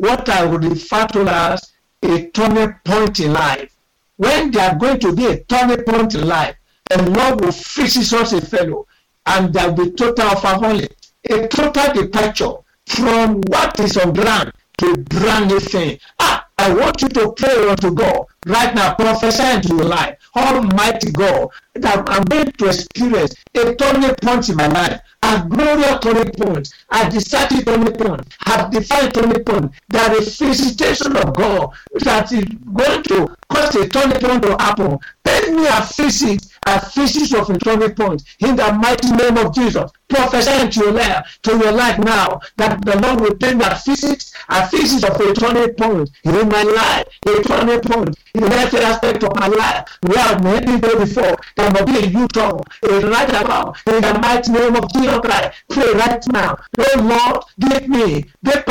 What 0.00 0.28
I 0.28 0.44
would 0.44 0.64
refer 0.64 1.06
to 1.08 1.20
as 1.28 1.72
a 2.02 2.26
turning 2.30 2.74
point 2.84 3.20
in 3.20 3.32
life. 3.32 3.72
When 4.16 4.50
there 4.50 4.70
are 4.70 4.78
going 4.78 4.98
to 5.00 5.12
be 5.14 5.26
a 5.26 5.44
turning 5.44 5.84
point 5.84 6.14
in 6.16 6.26
life, 6.26 6.56
the 6.90 7.10
Lord 7.10 7.40
will 7.44 7.52
fix 7.52 7.94
such 7.94 8.32
a 8.32 8.40
fellow, 8.40 8.86
and 9.26 9.52
there 9.52 9.72
will 9.72 9.84
be 9.86 9.92
total 9.92 10.30
overhauling, 10.30 10.88
a 11.30 11.48
total 11.48 11.92
departure 11.94 12.52
from 12.86 13.40
what 13.48 13.78
is 13.80 13.96
on 13.96 14.12
ground 14.12 14.52
to 14.78 14.96
brand 14.96 15.48
new 15.48 15.60
thing. 15.60 15.98
Ah, 16.18 16.46
I 16.58 16.72
want 16.74 17.02
you 17.02 17.08
to 17.08 17.32
pray 17.32 17.68
unto 17.68 17.92
God 17.94 18.26
right 18.46 18.74
now, 18.74 18.94
prophesy 18.94 19.42
into 19.56 19.68
your 19.76 19.84
life. 19.84 20.16
Almighty 20.36 21.10
God, 21.12 21.48
that 21.74 22.08
I'm 22.08 22.24
going 22.24 22.50
to 22.52 22.66
experience 22.66 23.34
a 23.54 23.74
turning 23.74 24.14
point 24.16 24.48
in 24.48 24.56
my 24.56 24.66
life, 24.68 25.00
a 25.22 25.46
glorious 25.48 25.98
turning 26.00 26.32
point, 26.32 26.72
a 26.90 27.10
decided 27.10 27.66
turning 27.66 27.92
point, 27.94 28.26
a 28.46 28.68
defined 28.70 29.14
turning 29.14 29.44
point. 29.44 29.72
There 29.88 30.20
is 30.20 30.36
visitation 30.38 31.16
of 31.16 31.34
God 31.34 31.70
that 32.00 32.32
is 32.32 32.44
going 32.44 33.02
to 33.04 33.36
cause 33.48 33.74
a 33.76 33.88
turning 33.88 34.18
point 34.20 34.42
to 34.42 34.56
happen. 34.58 34.98
Let 35.42 35.54
me 35.54 35.66
a 35.66 35.80
visit, 35.96 36.46
a 36.66 36.80
visit 36.94 37.36
of 37.36 37.58
turning 37.58 37.94
point 37.94 38.22
in 38.38 38.54
the 38.54 38.72
mighty 38.72 39.10
name 39.10 39.36
of 39.38 39.52
Jesus. 39.52 39.90
prophesy 40.12 40.68
to 40.68 40.80
your 40.84 40.92
life, 40.92 41.38
to 41.42 41.56
your 41.56 41.72
life 41.72 41.98
now 41.98 42.40
that 42.56 42.84
the 42.84 43.00
Lord 43.00 43.20
will 43.20 43.34
bring 43.34 43.58
that 43.58 43.82
physics, 43.82 44.32
a 44.48 44.68
physics 44.68 45.02
of 45.04 45.18
a 45.20 45.34
turning 45.34 45.74
point 45.74 46.10
in 46.24 46.48
my 46.48 46.62
life, 46.62 47.06
a 47.26 47.42
turning 47.42 47.80
point 47.80 48.16
in 48.34 48.44
every 48.44 48.80
aspect 48.80 49.24
of 49.24 49.34
my 49.36 49.48
life. 49.48 49.88
We 50.02 50.14
many 50.42 50.80
days 50.80 50.94
before 50.94 51.36
there 51.56 51.70
will 51.72 51.86
be 51.86 51.96
a 51.98 52.06
U-turn, 52.06 52.60
a 52.84 53.00
right 53.08 53.28
about 53.30 53.78
in 53.86 54.00
the 54.02 54.18
mighty 54.20 54.52
name 54.52 54.76
of 54.76 54.92
Jesus 54.92 55.18
Christ. 55.18 55.64
Pray 55.70 55.92
right 55.94 56.24
now. 56.32 56.58
Oh 56.78 57.00
Lord, 57.02 57.44
give 57.58 57.88
me 57.88 58.24
the 58.42 58.62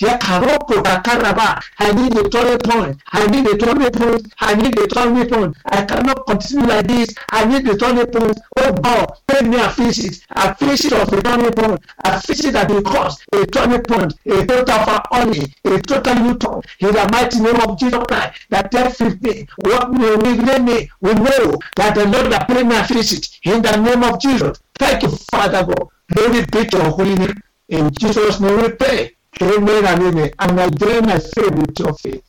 kakaraba. 0.00 1.62
I 1.78 1.92
need 1.92 2.16
a 2.16 2.28
turning 2.28 2.58
point. 2.58 2.96
I 3.12 3.26
need 3.26 3.46
a 3.46 3.56
turning 3.56 3.90
point. 3.90 4.32
I 4.40 4.54
need 4.54 4.78
a 4.78 4.86
turning 4.86 5.28
point. 5.28 5.56
I 5.66 5.84
cannot 5.90 6.26
continue 6.26 6.66
like 6.66 6.86
this. 6.86 7.14
I 7.30 7.44
need 7.46 7.68
oh 7.68 7.68
a 7.68 7.76
turning 7.76 8.06
point. 8.06 8.38
Oh 8.58 8.72
God, 8.72 9.12
pay 9.26 9.46
me 9.46 9.56
a 9.56 9.68
physics, 9.70 10.24
a 10.30 10.54
physics 10.54 10.92
of 10.92 11.12
point, 11.52 11.80
a 12.04 12.20
physics 12.20 12.52
that 12.52 12.70
will 12.70 12.82
cause 12.82 13.18
a 13.32 13.44
turning 13.46 13.82
point, 13.82 14.14
a 14.26 14.46
total 14.46 14.78
for 14.84 15.02
only, 15.10 15.52
a 15.64 15.80
total 15.80 16.14
U-turn 16.26 16.62
in 16.78 16.92
the 16.94 17.08
mighty 17.12 17.40
name 17.40 17.56
of 17.56 17.78
Jesus 17.78 18.04
Christ. 18.06 18.46
That 18.50 18.74
every 18.74 19.18
me, 19.20 19.46
what 19.56 19.90
may 19.92 20.14
we 20.14 20.38
me, 20.60 20.90
we 21.00 21.14
know 21.14 21.58
that 21.76 21.94
the 21.96 22.06
Lord 22.06 22.28
will 22.28 22.38
pay 22.46 22.62
me 22.62 22.76
a 22.76 22.84
physics 22.84 23.40
in 23.42 23.62
the 23.62 23.76
name 23.76 24.04
of 24.04 24.20
Jesus. 24.20 24.58
Thank 24.78 25.02
you, 25.02 25.10
Father 25.32 25.64
God. 25.64 25.88
Glory 26.14 26.44
be 26.52 26.66
to 26.66 26.76
your 26.76 26.90
holy 26.90 27.14
name. 27.16 27.42
In 27.68 27.90
Jesus' 27.92 28.40
name 28.40 28.62
we 28.62 28.68
pray. 28.70 29.16
Amen 29.42 29.86
and 29.86 30.02
amen. 30.02 30.30
And 30.38 30.60
I 30.60 30.68
join 30.70 31.06
my 31.06 31.18
faith 31.18 31.50
with 31.52 31.78
your 31.78 31.94
faith. 31.94 32.24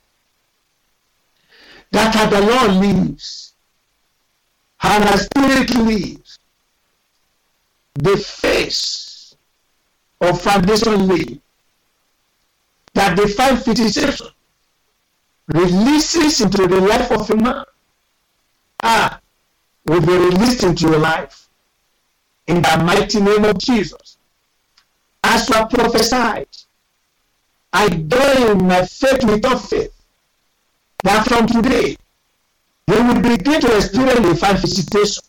That 1.91 2.13
the 2.29 2.41
Lord 2.41 2.71
lives, 2.85 3.50
and 4.83 5.03
the 5.03 5.17
Spirit 5.17 5.75
lives, 5.75 6.39
the 7.93 8.17
face 8.17 9.35
of 10.21 10.41
foundation 10.41 11.07
live, 11.07 11.39
that 12.93 13.15
the 13.15 13.27
five 13.27 13.63
visitation 13.63 14.27
releases 15.47 16.41
into 16.41 16.67
the 16.67 16.81
life 16.81 17.11
of 17.11 17.29
a 17.29 17.35
man, 17.35 17.63
ah, 18.83 19.19
will 19.85 20.01
be 20.01 20.17
released 20.17 20.63
into 20.63 20.87
your 20.87 20.99
life 20.99 21.49
in 22.47 22.61
the 22.61 22.83
mighty 22.83 23.21
name 23.21 23.45
of 23.45 23.57
Jesus. 23.57 24.17
As 25.23 25.49
are 25.51 25.67
prophesied, 25.67 26.47
I 27.73 27.89
join 27.89 28.67
my 28.67 28.85
faith 28.85 29.23
with 29.23 29.43
your 29.43 29.57
faith 29.57 29.93
that 31.03 31.25
from 31.27 31.47
today 31.47 31.95
you 32.91 33.03
will 33.05 33.21
begin 33.21 33.61
to 33.61 33.75
experience 33.75 34.19
divine 34.19 34.57
visitation. 34.57 35.23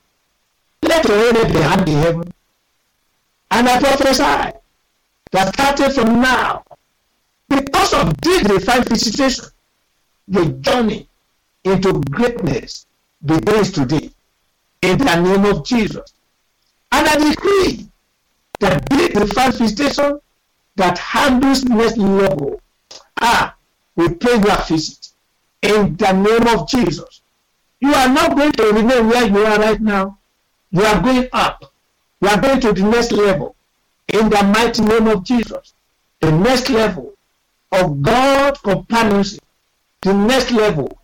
Let 0.82 1.06
your 1.06 1.28
enemy 1.28 1.52
be 1.52 1.60
hand 1.60 1.88
in 1.88 1.98
heaven. 1.98 2.32
And 3.50 3.68
I 3.68 3.78
prophesy 3.78 4.58
that 5.32 5.54
starting 5.54 5.90
from 5.90 6.20
now, 6.20 6.64
because 7.48 7.92
of 7.94 8.20
this 8.20 8.42
divine 8.42 8.84
visitation, 8.84 9.44
your 10.28 10.46
journey 10.46 11.08
into 11.64 12.00
greatness 12.10 12.86
begins 13.24 13.70
today 13.70 14.10
in 14.82 14.98
the 14.98 15.20
name 15.20 15.44
of 15.44 15.64
Jesus. 15.64 16.14
And 16.90 17.06
I 17.06 17.30
decree 17.30 17.88
that 18.60 18.88
this 18.90 19.08
divine 19.08 19.52
visitation 19.52 20.20
that 20.76 20.98
handles 20.98 21.64
next 21.64 21.98
level 21.98 22.60
ah 23.20 23.54
we 23.96 24.08
pray 24.08 24.34
a 24.34 24.64
visit 24.66 25.08
in 25.62 25.96
the 25.96 26.12
name 26.12 26.46
of 26.58 26.68
Jesus. 26.68 27.21
You 27.82 27.92
are 27.92 28.08
not 28.08 28.36
going 28.36 28.52
to 28.52 28.66
remain 28.66 29.08
where 29.08 29.26
you 29.26 29.44
are 29.44 29.58
right 29.58 29.80
now. 29.80 30.16
You 30.70 30.82
are 30.82 31.02
going 31.02 31.28
up. 31.32 31.64
You 32.20 32.28
are 32.28 32.40
going 32.40 32.60
to 32.60 32.72
the 32.72 32.84
next 32.84 33.10
level 33.10 33.56
in 34.06 34.30
the 34.30 34.40
mighty 34.44 34.82
name 34.82 35.08
of 35.08 35.24
Jesus. 35.24 35.74
The 36.20 36.30
next 36.30 36.70
level 36.70 37.12
of 37.72 38.00
God 38.00 38.62
companionship. 38.62 39.42
The 40.00 40.14
next 40.14 40.52
level 40.52 40.96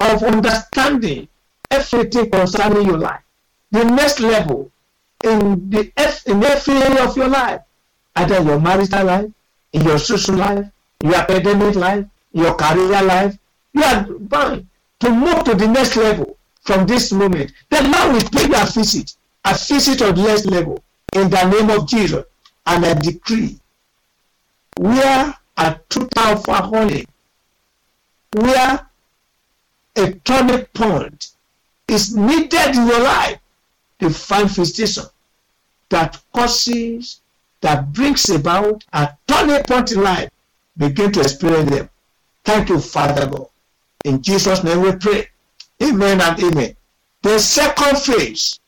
of 0.00 0.22
understanding 0.22 1.28
everything 1.70 2.30
concerning 2.30 2.86
your 2.86 2.98
life. 2.98 3.22
The 3.70 3.84
next 3.84 4.18
level 4.20 4.70
in 5.22 5.68
the 5.68 5.92
in 6.24 6.42
every 6.42 6.74
area 6.76 7.04
of 7.04 7.14
your 7.14 7.28
life, 7.28 7.60
either 8.14 8.40
your 8.40 8.58
marital 8.58 9.04
life, 9.04 9.30
in 9.74 9.82
your 9.82 9.98
social 9.98 10.36
life, 10.36 10.64
your 11.02 11.16
academic 11.16 11.74
life, 11.74 12.06
your 12.32 12.54
career 12.54 13.02
life, 13.02 13.36
you 13.74 13.82
are 13.82 14.06
bound 14.18 14.66
to 15.00 15.10
move 15.10 15.44
to 15.44 15.54
the 15.54 15.68
next 15.68 15.96
level 15.96 16.36
from 16.62 16.86
this 16.86 17.12
moment. 17.12 17.52
The 17.70 17.82
Lord 17.82 18.14
will 18.14 18.30
pay 18.30 18.46
a 18.46 18.66
visit, 18.66 19.14
a 19.44 19.54
visit 19.54 20.00
of 20.00 20.16
the 20.16 20.22
next 20.22 20.46
level 20.46 20.82
in 21.14 21.30
the 21.30 21.48
name 21.48 21.70
of 21.70 21.88
Jesus. 21.88 22.24
And 22.66 22.84
I 22.84 22.94
decree 22.94 23.60
where 24.78 25.34
a 25.56 25.80
total 25.88 26.36
for 26.36 26.54
holy, 26.54 27.06
where 28.32 28.86
a 29.96 30.12
turning 30.12 30.64
point 30.66 31.28
is 31.88 32.16
needed 32.16 32.76
in 32.76 32.86
your 32.86 33.00
life, 33.00 33.38
to 34.00 34.10
find 34.10 34.50
visitation 34.50 35.04
that 35.88 36.20
causes, 36.34 37.20
that 37.60 37.92
brings 37.92 38.28
about 38.28 38.84
a 38.92 39.08
turning 39.26 39.62
point 39.62 39.92
in 39.92 40.02
life, 40.02 40.28
begin 40.76 41.10
to 41.12 41.20
experience 41.20 41.70
them. 41.70 41.88
Thank 42.44 42.68
you, 42.68 42.80
Father 42.80 43.26
God. 43.26 43.48
In 44.06 44.22
Jesus' 44.22 44.62
name 44.62 44.82
we 44.82 44.92
pray. 44.92 45.28
Amen 45.82 46.20
and 46.20 46.40
amen. 46.40 46.76
The 47.22 47.40
second 47.40 47.98
phase 47.98 48.60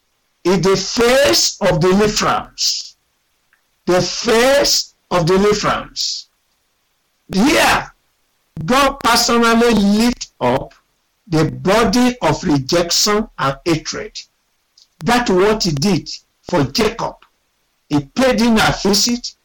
is 0.43 0.61
the 0.61 0.77
phase 0.77 1.57
of 1.61 1.79
deliverance. 1.79 2.97
The 3.87 4.03
phase 4.03 4.95
of 5.13 5.27
deliverance. 5.27 6.29
Here, 7.33 7.93
God 8.65 8.99
personally 8.99 9.75
lift 9.75 10.33
up 10.41 10.75
the 11.29 11.45
body 11.53 12.17
of 12.21 12.43
rejection 12.43 13.29
and 13.39 13.57
hatred. 13.65 14.19
That's 15.05 15.31
what 15.31 15.63
he 15.63 15.71
did 15.71 16.11
for 16.51 16.65
Jacob. 16.65 17.15
He 17.89 18.01
paid 18.01 18.41
him 18.41 18.57
a 18.57 18.75
visit 18.83 19.37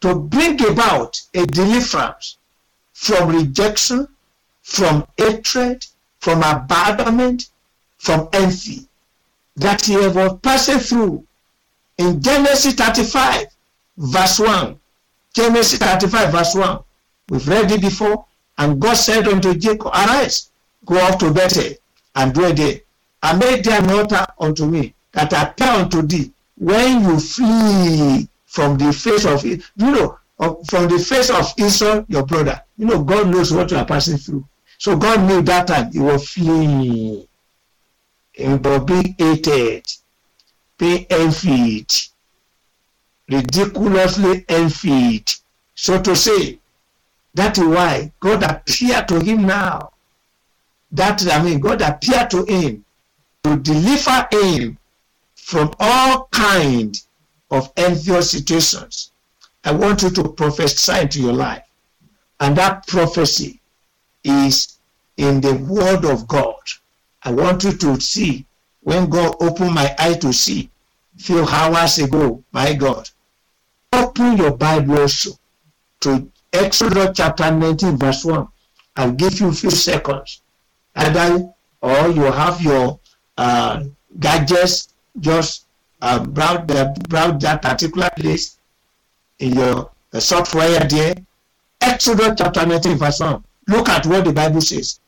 to 0.00 0.16
bring 0.16 0.60
about 0.66 1.22
a 1.34 1.46
deliverance 1.46 2.38
from 2.94 3.28
rejection, 3.28 4.08
from 4.68 5.06
hatred, 5.16 5.84
from 6.20 6.42
abandonment, 6.42 7.48
from 7.96 8.28
envy 8.34 8.86
that 9.56 9.84
he 9.84 9.96
was 9.96 10.38
passing 10.42 10.78
through 10.78 11.26
in 11.96 12.20
Genesis 12.20 12.74
35, 12.74 13.46
verse 13.96 14.38
1. 14.38 14.78
Genesis 15.34 15.78
35, 15.78 16.32
verse 16.32 16.54
1. 16.54 16.78
We've 17.30 17.48
read 17.48 17.70
it 17.72 17.80
before. 17.80 18.26
And 18.58 18.80
God 18.80 18.94
said 18.94 19.26
unto 19.26 19.54
Jacob, 19.54 19.88
Arise, 19.88 20.50
go 20.84 20.96
up 20.98 21.18
to 21.20 21.32
Bethel 21.32 21.72
and 22.14 22.34
dwell 22.34 22.52
there. 22.52 22.80
And 23.22 23.38
made 23.40 23.64
there 23.64 23.82
an 23.82 23.90
altar 23.90 24.26
unto 24.38 24.66
me 24.66 24.94
that 25.12 25.32
I 25.32 25.44
appear 25.44 25.68
unto 25.68 26.02
thee 26.02 26.30
when 26.56 27.02
you 27.04 27.18
flee 27.18 28.28
from 28.44 28.76
the 28.76 28.92
face 28.92 29.24
of. 29.24 29.44
You 29.44 29.62
know, 29.76 30.18
uh, 30.38 30.54
from 30.68 30.88
the 30.88 30.98
face 30.98 31.30
of 31.30 31.52
Esau, 31.58 32.04
your 32.08 32.24
brother. 32.24 32.62
You 32.76 32.86
know, 32.86 33.02
God 33.02 33.28
knows 33.28 33.52
what 33.52 33.70
you 33.70 33.78
are 33.78 33.84
passing 33.86 34.18
through. 34.18 34.44
So 34.78 34.96
God 34.96 35.28
knew 35.28 35.42
that 35.42 35.66
time 35.66 35.92
he 35.92 35.98
were 35.98 36.18
fleeing. 36.18 37.26
And 38.38 38.62
but 38.62 38.86
being 38.86 39.16
hated, 39.18 39.92
being 40.78 41.04
envied, 41.10 41.92
ridiculously 43.28 44.44
envied. 44.48 45.30
So 45.74 46.00
to 46.00 46.14
say, 46.14 46.60
that 47.34 47.58
is 47.58 47.64
why 47.64 48.12
God 48.20 48.44
appeared 48.44 49.08
to 49.08 49.20
him 49.20 49.46
now. 49.46 49.92
That 50.92 51.26
I 51.30 51.42
mean, 51.42 51.58
God 51.58 51.82
appeared 51.82 52.30
to 52.30 52.44
him 52.44 52.84
to 53.42 53.56
deliver 53.56 54.28
him 54.30 54.78
from 55.34 55.74
all 55.80 56.28
kind 56.30 57.00
of 57.50 57.72
envious 57.76 58.30
situations. 58.30 59.10
I 59.64 59.72
want 59.72 60.02
you 60.02 60.10
to 60.10 60.28
prophesy 60.28 61.00
into 61.00 61.20
your 61.20 61.32
life. 61.32 61.64
And 62.40 62.56
that 62.56 62.86
prophecy 62.86 63.60
is 64.24 64.78
in 65.16 65.40
the 65.40 65.54
word 65.54 66.04
of 66.04 66.26
God. 66.28 66.60
I 67.22 67.32
want 67.32 67.64
you 67.64 67.72
to 67.72 68.00
see 68.00 68.46
when 68.82 69.10
God 69.10 69.36
opened 69.40 69.74
my 69.74 69.94
eye 69.98 70.14
to 70.14 70.32
see 70.32 70.70
few 71.18 71.44
hours 71.44 71.98
ago, 71.98 72.42
my 72.52 72.74
God. 72.74 73.08
Open 73.92 74.36
your 74.36 74.56
Bible 74.56 75.00
also 75.00 75.32
to 76.00 76.30
Exodus 76.52 77.10
chapter 77.14 77.50
19, 77.50 77.96
verse 77.98 78.24
1. 78.24 78.46
I'll 78.96 79.12
give 79.12 79.40
you 79.40 79.48
a 79.48 79.52
few 79.52 79.70
seconds. 79.70 80.42
Either 80.94 81.52
or 81.80 82.08
you 82.08 82.22
have 82.22 82.60
your 82.62 82.98
uh, 83.36 83.84
gadgets, 84.18 84.94
just 85.20 85.66
uh, 86.00 86.24
browse, 86.24 86.64
browse 87.08 87.40
that 87.42 87.62
particular 87.62 88.10
place 88.16 88.58
in 89.38 89.54
your 89.54 89.90
uh, 90.12 90.20
software 90.20 90.80
there. 90.80 91.14
Exodus 91.80 92.32
chapter 92.38 92.66
19, 92.66 92.96
verse 92.96 93.20
1. 93.20 93.44
Look 93.68 93.88
at 93.88 94.06
what 94.06 94.24
the 94.24 94.32
Bible 94.32 94.60
says. 94.62 95.00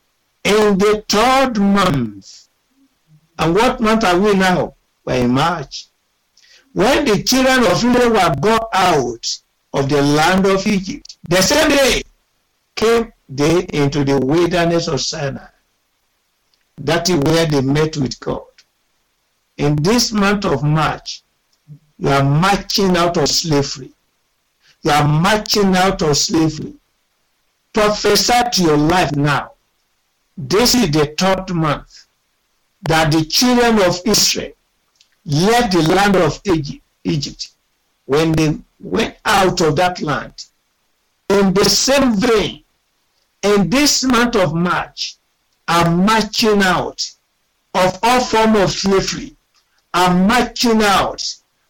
In 0.43 0.77
the 0.77 1.03
third 1.09 1.57
month, 1.59 2.47
and 3.39 3.55
what 3.55 3.81
month 3.81 4.03
are 4.03 4.19
we 4.19 4.33
now? 4.35 4.75
We're 5.03 5.23
in 5.25 5.31
March. 5.31 5.87
when 6.73 7.05
the 7.05 7.23
children 7.23 7.59
of 7.65 7.71
Israel 7.73 8.11
were 8.11 8.35
brought 8.35 8.69
out 8.73 9.39
of 9.73 9.89
the 9.89 10.01
land 10.01 10.45
of 10.45 10.65
Egypt, 10.67 11.17
the 11.27 11.41
same 11.41 11.69
day 11.69 12.03
came 12.75 13.11
they 13.27 13.63
into 13.73 14.03
the 14.03 14.19
wilderness 14.19 14.87
of 14.87 15.01
Sinai. 15.01 15.47
That 16.77 17.09
is 17.09 17.17
where 17.17 17.45
they 17.45 17.61
met 17.61 17.97
with 17.97 18.19
God. 18.19 18.43
In 19.57 19.75
this 19.77 20.11
month 20.11 20.45
of 20.45 20.63
March, 20.63 21.23
you 21.97 22.09
are 22.09 22.23
marching 22.23 22.97
out 22.97 23.17
of 23.17 23.29
slavery. 23.29 23.91
You 24.83 24.91
are 24.91 25.07
marching 25.07 25.75
out 25.75 26.01
of 26.01 26.17
slavery. 26.17 26.73
Prophesy 27.73 28.41
to 28.51 28.63
your 28.63 28.77
life 28.77 29.15
now. 29.15 29.51
This 30.37 30.75
is 30.75 30.91
the 30.91 31.13
third 31.17 31.53
month 31.53 32.05
that 32.83 33.11
the 33.11 33.23
children 33.25 33.81
of 33.81 34.01
Israel 34.05 34.51
left 35.25 35.73
the 35.73 35.81
land 35.83 36.15
of 36.15 36.41
Egypt, 37.03 37.49
when 38.05 38.31
they 38.33 38.57
went 38.79 39.15
out 39.23 39.61
of 39.61 39.75
that 39.75 40.01
land. 40.01 40.45
In 41.29 41.53
the 41.53 41.65
same 41.65 42.15
vein, 42.15 42.63
in 43.43 43.69
this 43.69 44.03
month 44.03 44.35
of 44.35 44.53
March, 44.53 45.15
I'm 45.67 46.05
marching 46.05 46.61
out 46.61 47.09
of 47.73 47.97
all 48.03 48.19
form 48.21 48.55
of 48.55 48.71
slavery. 48.71 49.35
I'm 49.93 50.27
marching 50.27 50.81
out 50.81 51.23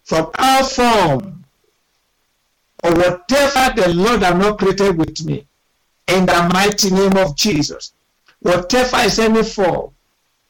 from 0.03 0.31
all 0.37 0.63
form 0.63 1.43
or 2.83 2.91
whatever 2.91 3.81
the 3.81 3.93
Lord 3.93 4.23
has 4.23 4.35
not 4.35 4.57
created 4.57 4.97
with 4.97 5.23
me. 5.23 5.45
In 6.07 6.25
the 6.25 6.49
mighty 6.53 6.89
name 6.89 7.17
of 7.17 7.35
Jesus. 7.35 7.93
Whatever 8.39 8.97
is 8.97 9.19
any 9.19 9.43
form 9.43 9.91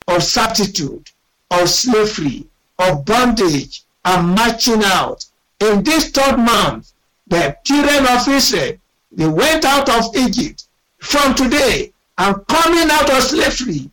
of 0.08 0.24
servitude, 0.24 1.10
of 1.52 1.70
slavery, 1.70 2.48
of 2.80 3.06
bondage, 3.06 3.84
I'm 4.06 4.34
marching 4.34 4.84
out. 4.84 5.26
In 5.60 5.84
this 5.84 6.10
third 6.10 6.38
month, 6.38 6.94
the 7.28 7.56
children 7.64 8.08
of 8.08 8.28
Israel, 8.28 8.78
they 9.12 9.28
went 9.28 9.66
out 9.66 9.90
of 9.90 10.16
Egypt. 10.16 10.66
From 11.00 11.36
today, 11.36 11.92
I'm 12.18 12.44
coming 12.46 12.90
out 12.90 13.10
of 13.10 13.24
slavery. 13.24 13.90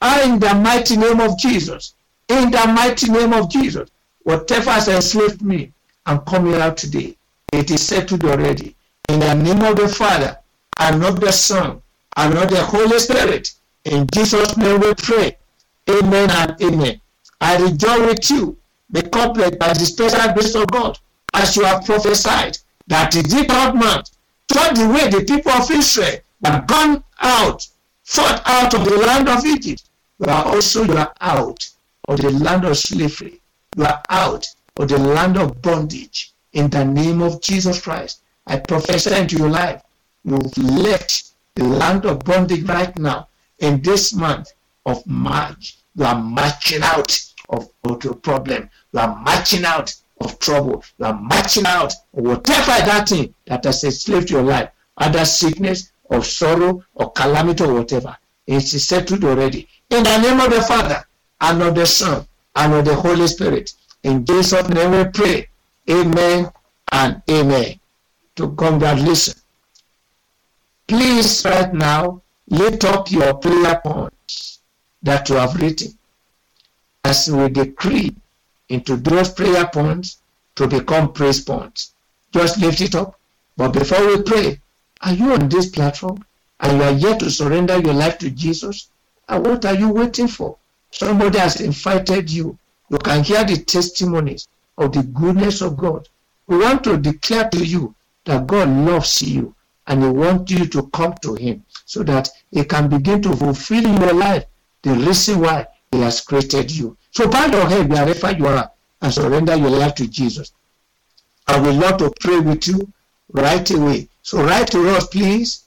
I, 0.00 0.22
in 0.22 0.38
the 0.38 0.54
mighty 0.54 0.96
name 0.96 1.20
of 1.20 1.38
Jesus, 1.38 1.94
in 2.28 2.50
the 2.50 2.66
mighty 2.68 3.10
name 3.10 3.32
of 3.32 3.50
Jesus, 3.50 3.90
whatever 4.22 4.70
has 4.70 4.88
enslaved 4.88 5.42
me, 5.42 5.72
I'm 6.06 6.20
coming 6.20 6.54
out 6.54 6.76
today. 6.76 7.16
It 7.52 7.70
is 7.70 7.82
settled 7.86 8.24
already. 8.24 8.74
In 9.08 9.20
the 9.20 9.34
name 9.34 9.62
of 9.62 9.76
the 9.76 9.88
Father, 9.88 10.38
and 10.80 11.00
not 11.00 11.20
the 11.20 11.30
Son, 11.30 11.80
and 12.16 12.34
not 12.34 12.50
the 12.50 12.62
Holy 12.62 12.98
Spirit. 12.98 13.52
In 13.84 14.06
Jesus' 14.12 14.56
name 14.56 14.80
we 14.80 14.94
pray. 14.94 15.36
Amen 15.88 16.30
and 16.30 16.60
amen. 16.62 17.00
I 17.40 17.56
rejoice 17.58 18.06
with 18.06 18.30
you, 18.30 18.56
the 18.90 19.02
couplet 19.02 19.58
by 19.58 19.72
the 19.72 19.86
special 19.86 20.32
grace 20.32 20.54
of 20.54 20.66
God, 20.68 20.98
as 21.34 21.56
you 21.56 21.64
have 21.64 21.84
prophesied 21.84 22.58
that 22.88 23.14
in 23.14 23.22
this 23.22 23.46
third 23.46 23.74
month, 23.74 24.10
the 24.48 24.88
way 24.92 25.08
the 25.08 25.24
people 25.24 25.52
of 25.52 25.70
Israel 25.70 26.18
were 26.42 26.64
gone 26.66 27.04
out, 27.20 27.66
fought 28.02 28.42
out 28.46 28.74
of 28.74 28.84
the 28.84 28.96
land 28.96 29.28
of 29.28 29.44
Egypt, 29.46 29.84
you 30.18 30.26
are 30.26 30.46
also 30.46 30.84
you 30.84 30.96
are 30.96 31.14
out 31.20 31.68
of 32.08 32.20
the 32.20 32.30
land 32.30 32.64
of 32.64 32.76
slavery. 32.76 33.40
You 33.76 33.84
are 33.84 34.02
out 34.10 34.46
of 34.76 34.88
the 34.88 34.98
land 34.98 35.38
of 35.38 35.62
bondage. 35.62 36.32
In 36.52 36.68
the 36.68 36.84
name 36.84 37.22
of 37.22 37.40
Jesus 37.40 37.80
Christ, 37.80 38.22
I 38.46 38.58
prophesy 38.58 39.14
into 39.14 39.36
your 39.36 39.48
life. 39.48 39.82
Left 40.24 41.32
the 41.54 41.64
land 41.64 42.04
of 42.04 42.24
bondage 42.24 42.64
right 42.64 42.96
now. 42.98 43.28
In 43.58 43.82
this 43.82 44.12
month 44.12 44.52
of 44.86 45.06
March, 45.06 45.78
you 45.94 46.04
are 46.04 46.20
marching 46.20 46.82
out 46.82 47.18
of, 47.48 47.68
your 48.04 48.14
problem. 48.14 48.70
You 48.92 49.00
are 49.00 49.16
marching 49.16 49.64
out 49.64 49.94
of 50.20 50.38
trouble. 50.38 50.84
You 50.98 51.06
are 51.06 51.20
marching 51.20 51.66
out 51.66 51.92
of 52.14 52.24
whatever 52.24 52.86
that 52.86 53.08
thing 53.08 53.34
that 53.46 53.64
has 53.64 53.82
enslaved 53.84 54.30
your 54.30 54.42
life, 54.42 54.70
either 54.98 55.24
sickness 55.24 55.90
or 56.04 56.22
sorrow 56.22 56.84
or 56.94 57.12
calamity 57.12 57.64
or 57.64 57.74
whatever. 57.74 58.16
It 58.46 58.74
is 58.74 58.86
settled 58.86 59.24
already. 59.24 59.68
In 59.90 60.04
the 60.04 60.18
name 60.18 60.40
of 60.40 60.50
the 60.50 60.62
Father 60.62 61.04
and 61.40 61.62
of 61.62 61.74
the 61.74 61.86
Son 61.86 62.26
and 62.56 62.74
of 62.74 62.84
the 62.84 62.94
Holy 62.94 63.26
Spirit. 63.26 63.72
In 64.02 64.24
Jesus' 64.24 64.68
name 64.68 64.92
we 64.92 65.04
pray. 65.04 65.48
Amen 65.88 66.50
and 66.92 67.22
amen. 67.30 67.80
To 68.36 68.52
congratulations. 68.54 69.39
Please 70.90 71.44
right 71.44 71.72
now 71.72 72.20
lift 72.48 72.84
up 72.84 73.12
your 73.12 73.34
prayer 73.34 73.80
points 73.80 74.58
that 75.04 75.28
you 75.28 75.36
have 75.36 75.54
written 75.54 75.96
as 77.04 77.30
we 77.30 77.48
decree 77.48 78.12
into 78.68 78.96
those 78.96 79.28
prayer 79.32 79.68
points 79.68 80.18
to 80.56 80.66
become 80.66 81.12
praise 81.12 81.42
points. 81.42 81.92
Just 82.32 82.58
lift 82.58 82.80
it 82.80 82.96
up. 82.96 83.20
But 83.56 83.68
before 83.72 84.04
we 84.04 84.20
pray, 84.24 84.60
are 85.02 85.12
you 85.12 85.32
on 85.32 85.48
this 85.48 85.68
platform 85.68 86.24
and 86.58 86.78
you 86.78 86.82
are 86.82 86.90
yet 86.90 87.20
to 87.20 87.30
surrender 87.30 87.78
your 87.78 87.94
life 87.94 88.18
to 88.18 88.28
Jesus? 88.28 88.88
And 89.28 89.46
what 89.46 89.64
are 89.66 89.76
you 89.76 89.90
waiting 89.90 90.26
for? 90.26 90.56
Somebody 90.90 91.38
has 91.38 91.60
invited 91.60 92.28
you. 92.28 92.58
You 92.88 92.98
can 92.98 93.22
hear 93.22 93.44
the 93.44 93.58
testimonies 93.58 94.48
of 94.76 94.90
the 94.90 95.04
goodness 95.04 95.60
of 95.60 95.76
God. 95.76 96.08
We 96.48 96.58
want 96.58 96.82
to 96.82 96.96
declare 96.96 97.48
to 97.50 97.64
you 97.64 97.94
that 98.24 98.48
God 98.48 98.68
loves 98.68 99.22
you 99.22 99.54
and 99.90 100.02
He 100.04 100.08
wants 100.08 100.52
you 100.52 100.66
to 100.66 100.86
come 100.90 101.14
to 101.22 101.34
Him 101.34 101.64
so 101.84 102.02
that 102.04 102.30
He 102.52 102.64
can 102.64 102.88
begin 102.88 103.20
to 103.22 103.36
fulfill 103.36 103.82
your 103.82 104.14
life 104.14 104.44
the 104.82 104.92
reason 104.94 105.40
why 105.40 105.66
He 105.90 106.00
has 106.00 106.20
created 106.20 106.70
you. 106.70 106.96
So 107.10 107.28
bow 107.28 107.46
your 107.46 107.68
head 107.68 107.90
wherever 107.90 108.30
you 108.30 108.46
are 108.46 108.70
and 109.02 109.12
surrender 109.12 109.56
your 109.56 109.70
life 109.70 109.96
to 109.96 110.06
Jesus. 110.06 110.52
I 111.48 111.58
would 111.58 111.74
love 111.74 111.98
to 111.98 112.12
pray 112.20 112.38
with 112.38 112.68
you 112.68 112.92
right 113.32 113.68
away. 113.70 114.08
So 114.22 114.44
write 114.44 114.68
to 114.68 114.88
us, 114.90 115.08
please. 115.08 115.64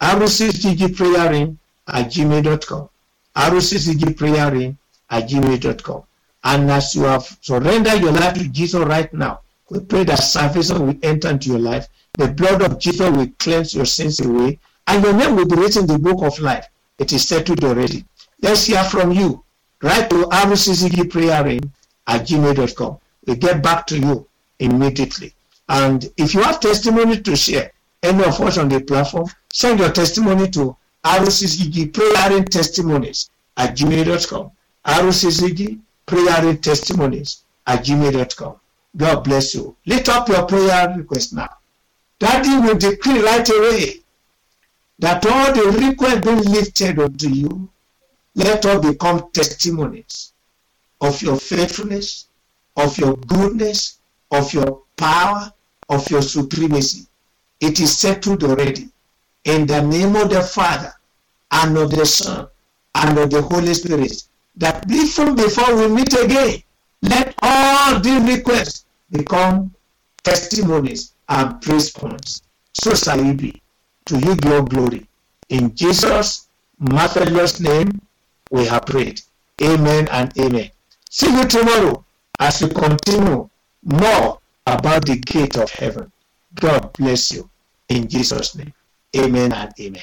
RCCG 0.00 1.58
at 1.88 2.06
gmail.com. 2.06 2.88
RCCG 3.36 4.76
at 5.10 5.28
gmail.com. 5.28 6.02
And 6.44 6.70
as 6.70 6.94
you 6.94 7.02
have 7.02 7.36
surrendered 7.42 8.00
your 8.00 8.12
life 8.12 8.34
to 8.34 8.48
Jesus 8.48 8.80
right 8.84 9.12
now, 9.12 9.40
we 9.68 9.80
pray 9.80 10.04
that 10.04 10.16
salvation 10.20 10.86
will 10.86 10.98
enter 11.02 11.28
into 11.28 11.50
your 11.50 11.58
life. 11.58 11.88
The 12.18 12.26
blood 12.26 12.62
of 12.62 12.80
Jesus 12.80 13.10
will 13.10 13.28
cleanse 13.38 13.74
your 13.74 13.86
sins 13.86 14.18
away, 14.20 14.58
and 14.88 15.04
your 15.04 15.12
name 15.12 15.36
will 15.36 15.46
be 15.46 15.54
written 15.54 15.82
in 15.82 15.86
the 15.86 15.98
book 16.00 16.20
of 16.22 16.40
life. 16.40 16.66
It 16.98 17.12
is 17.12 17.28
settled 17.28 17.62
already. 17.62 18.04
Let's 18.42 18.64
hear 18.66 18.82
from 18.82 19.12
you. 19.12 19.44
Write 19.80 20.10
to 20.10 20.24
rccgprayer 20.24 21.62
at 22.08 22.26
gmail.com. 22.26 22.98
We'll 23.24 23.36
get 23.36 23.62
back 23.62 23.86
to 23.86 23.98
you 24.00 24.26
immediately. 24.58 25.32
And 25.68 26.10
if 26.16 26.34
you 26.34 26.42
have 26.42 26.58
testimony 26.58 27.20
to 27.20 27.36
share, 27.36 27.70
any 28.02 28.24
of 28.24 28.40
us 28.40 28.58
on 28.58 28.68
the 28.68 28.80
platform, 28.80 29.28
send 29.52 29.78
your 29.78 29.92
testimony 29.92 30.50
to 30.50 30.76
RCCG 31.04 31.94
Prayer 31.94 32.42
Testimonies 32.44 33.30
at 33.56 33.76
gmail.com. 33.76 34.50
RCCG 34.84 35.78
Prayer 36.04 36.56
Testimonies 36.56 37.44
at 37.64 37.84
gmail.com. 37.84 38.56
God 38.96 39.22
bless 39.22 39.54
you. 39.54 39.76
Lift 39.86 40.08
up 40.08 40.28
your 40.28 40.46
prayer 40.46 40.94
request 40.96 41.32
now. 41.34 41.57
Daddy 42.18 42.58
will 42.58 42.76
decree 42.76 43.20
right 43.20 43.48
away 43.48 44.00
that 44.98 45.24
all 45.24 45.52
the 45.52 45.78
requests 45.78 46.20
being 46.20 46.42
lifted 46.42 46.98
unto 46.98 47.28
you, 47.28 47.68
let 48.34 48.66
all 48.66 48.80
become 48.80 49.30
testimonies 49.32 50.32
of 51.00 51.22
your 51.22 51.36
faithfulness, 51.36 52.26
of 52.76 52.98
your 52.98 53.16
goodness, 53.16 53.98
of 54.30 54.52
your 54.52 54.82
power, 54.96 55.52
of 55.88 56.10
your 56.10 56.22
supremacy. 56.22 57.06
It 57.60 57.80
is 57.80 57.96
settled 57.96 58.42
already. 58.44 58.88
In 59.44 59.66
the 59.66 59.80
name 59.80 60.16
of 60.16 60.30
the 60.30 60.42
Father, 60.42 60.92
and 61.50 61.78
of 61.78 61.90
the 61.90 62.04
Son, 62.04 62.48
and 62.94 63.18
of 63.18 63.30
the 63.30 63.42
Holy 63.42 63.72
Spirit, 63.74 64.24
that 64.56 64.86
before 64.88 65.32
we 65.32 65.88
meet 65.88 66.12
again, 66.14 66.62
let 67.02 67.34
all 67.42 68.00
these 68.00 68.36
requests 68.36 68.84
become 69.10 69.72
testimonies 70.22 71.12
and 71.28 71.60
praise 71.60 71.90
points. 71.90 72.42
So 72.74 72.94
shall 72.94 73.20
it 73.20 73.36
be. 73.36 73.62
To 74.06 74.18
you 74.18 74.36
your 74.44 74.62
glory. 74.64 75.06
In 75.48 75.74
Jesus' 75.74 76.48
marvelous 76.78 77.60
name, 77.60 78.00
we 78.50 78.64
have 78.66 78.86
prayed. 78.86 79.20
Amen 79.62 80.08
and 80.10 80.32
amen. 80.38 80.70
See 81.10 81.30
you 81.30 81.44
tomorrow 81.44 82.04
as 82.38 82.62
we 82.62 82.68
continue 82.68 83.48
more 83.84 84.38
about 84.66 85.06
the 85.06 85.16
gate 85.16 85.56
of 85.56 85.70
heaven. 85.70 86.10
God 86.54 86.92
bless 86.94 87.32
you. 87.32 87.48
In 87.88 88.08
Jesus' 88.08 88.54
name. 88.54 88.72
Amen 89.16 89.52
and 89.52 89.72
amen. 89.80 90.02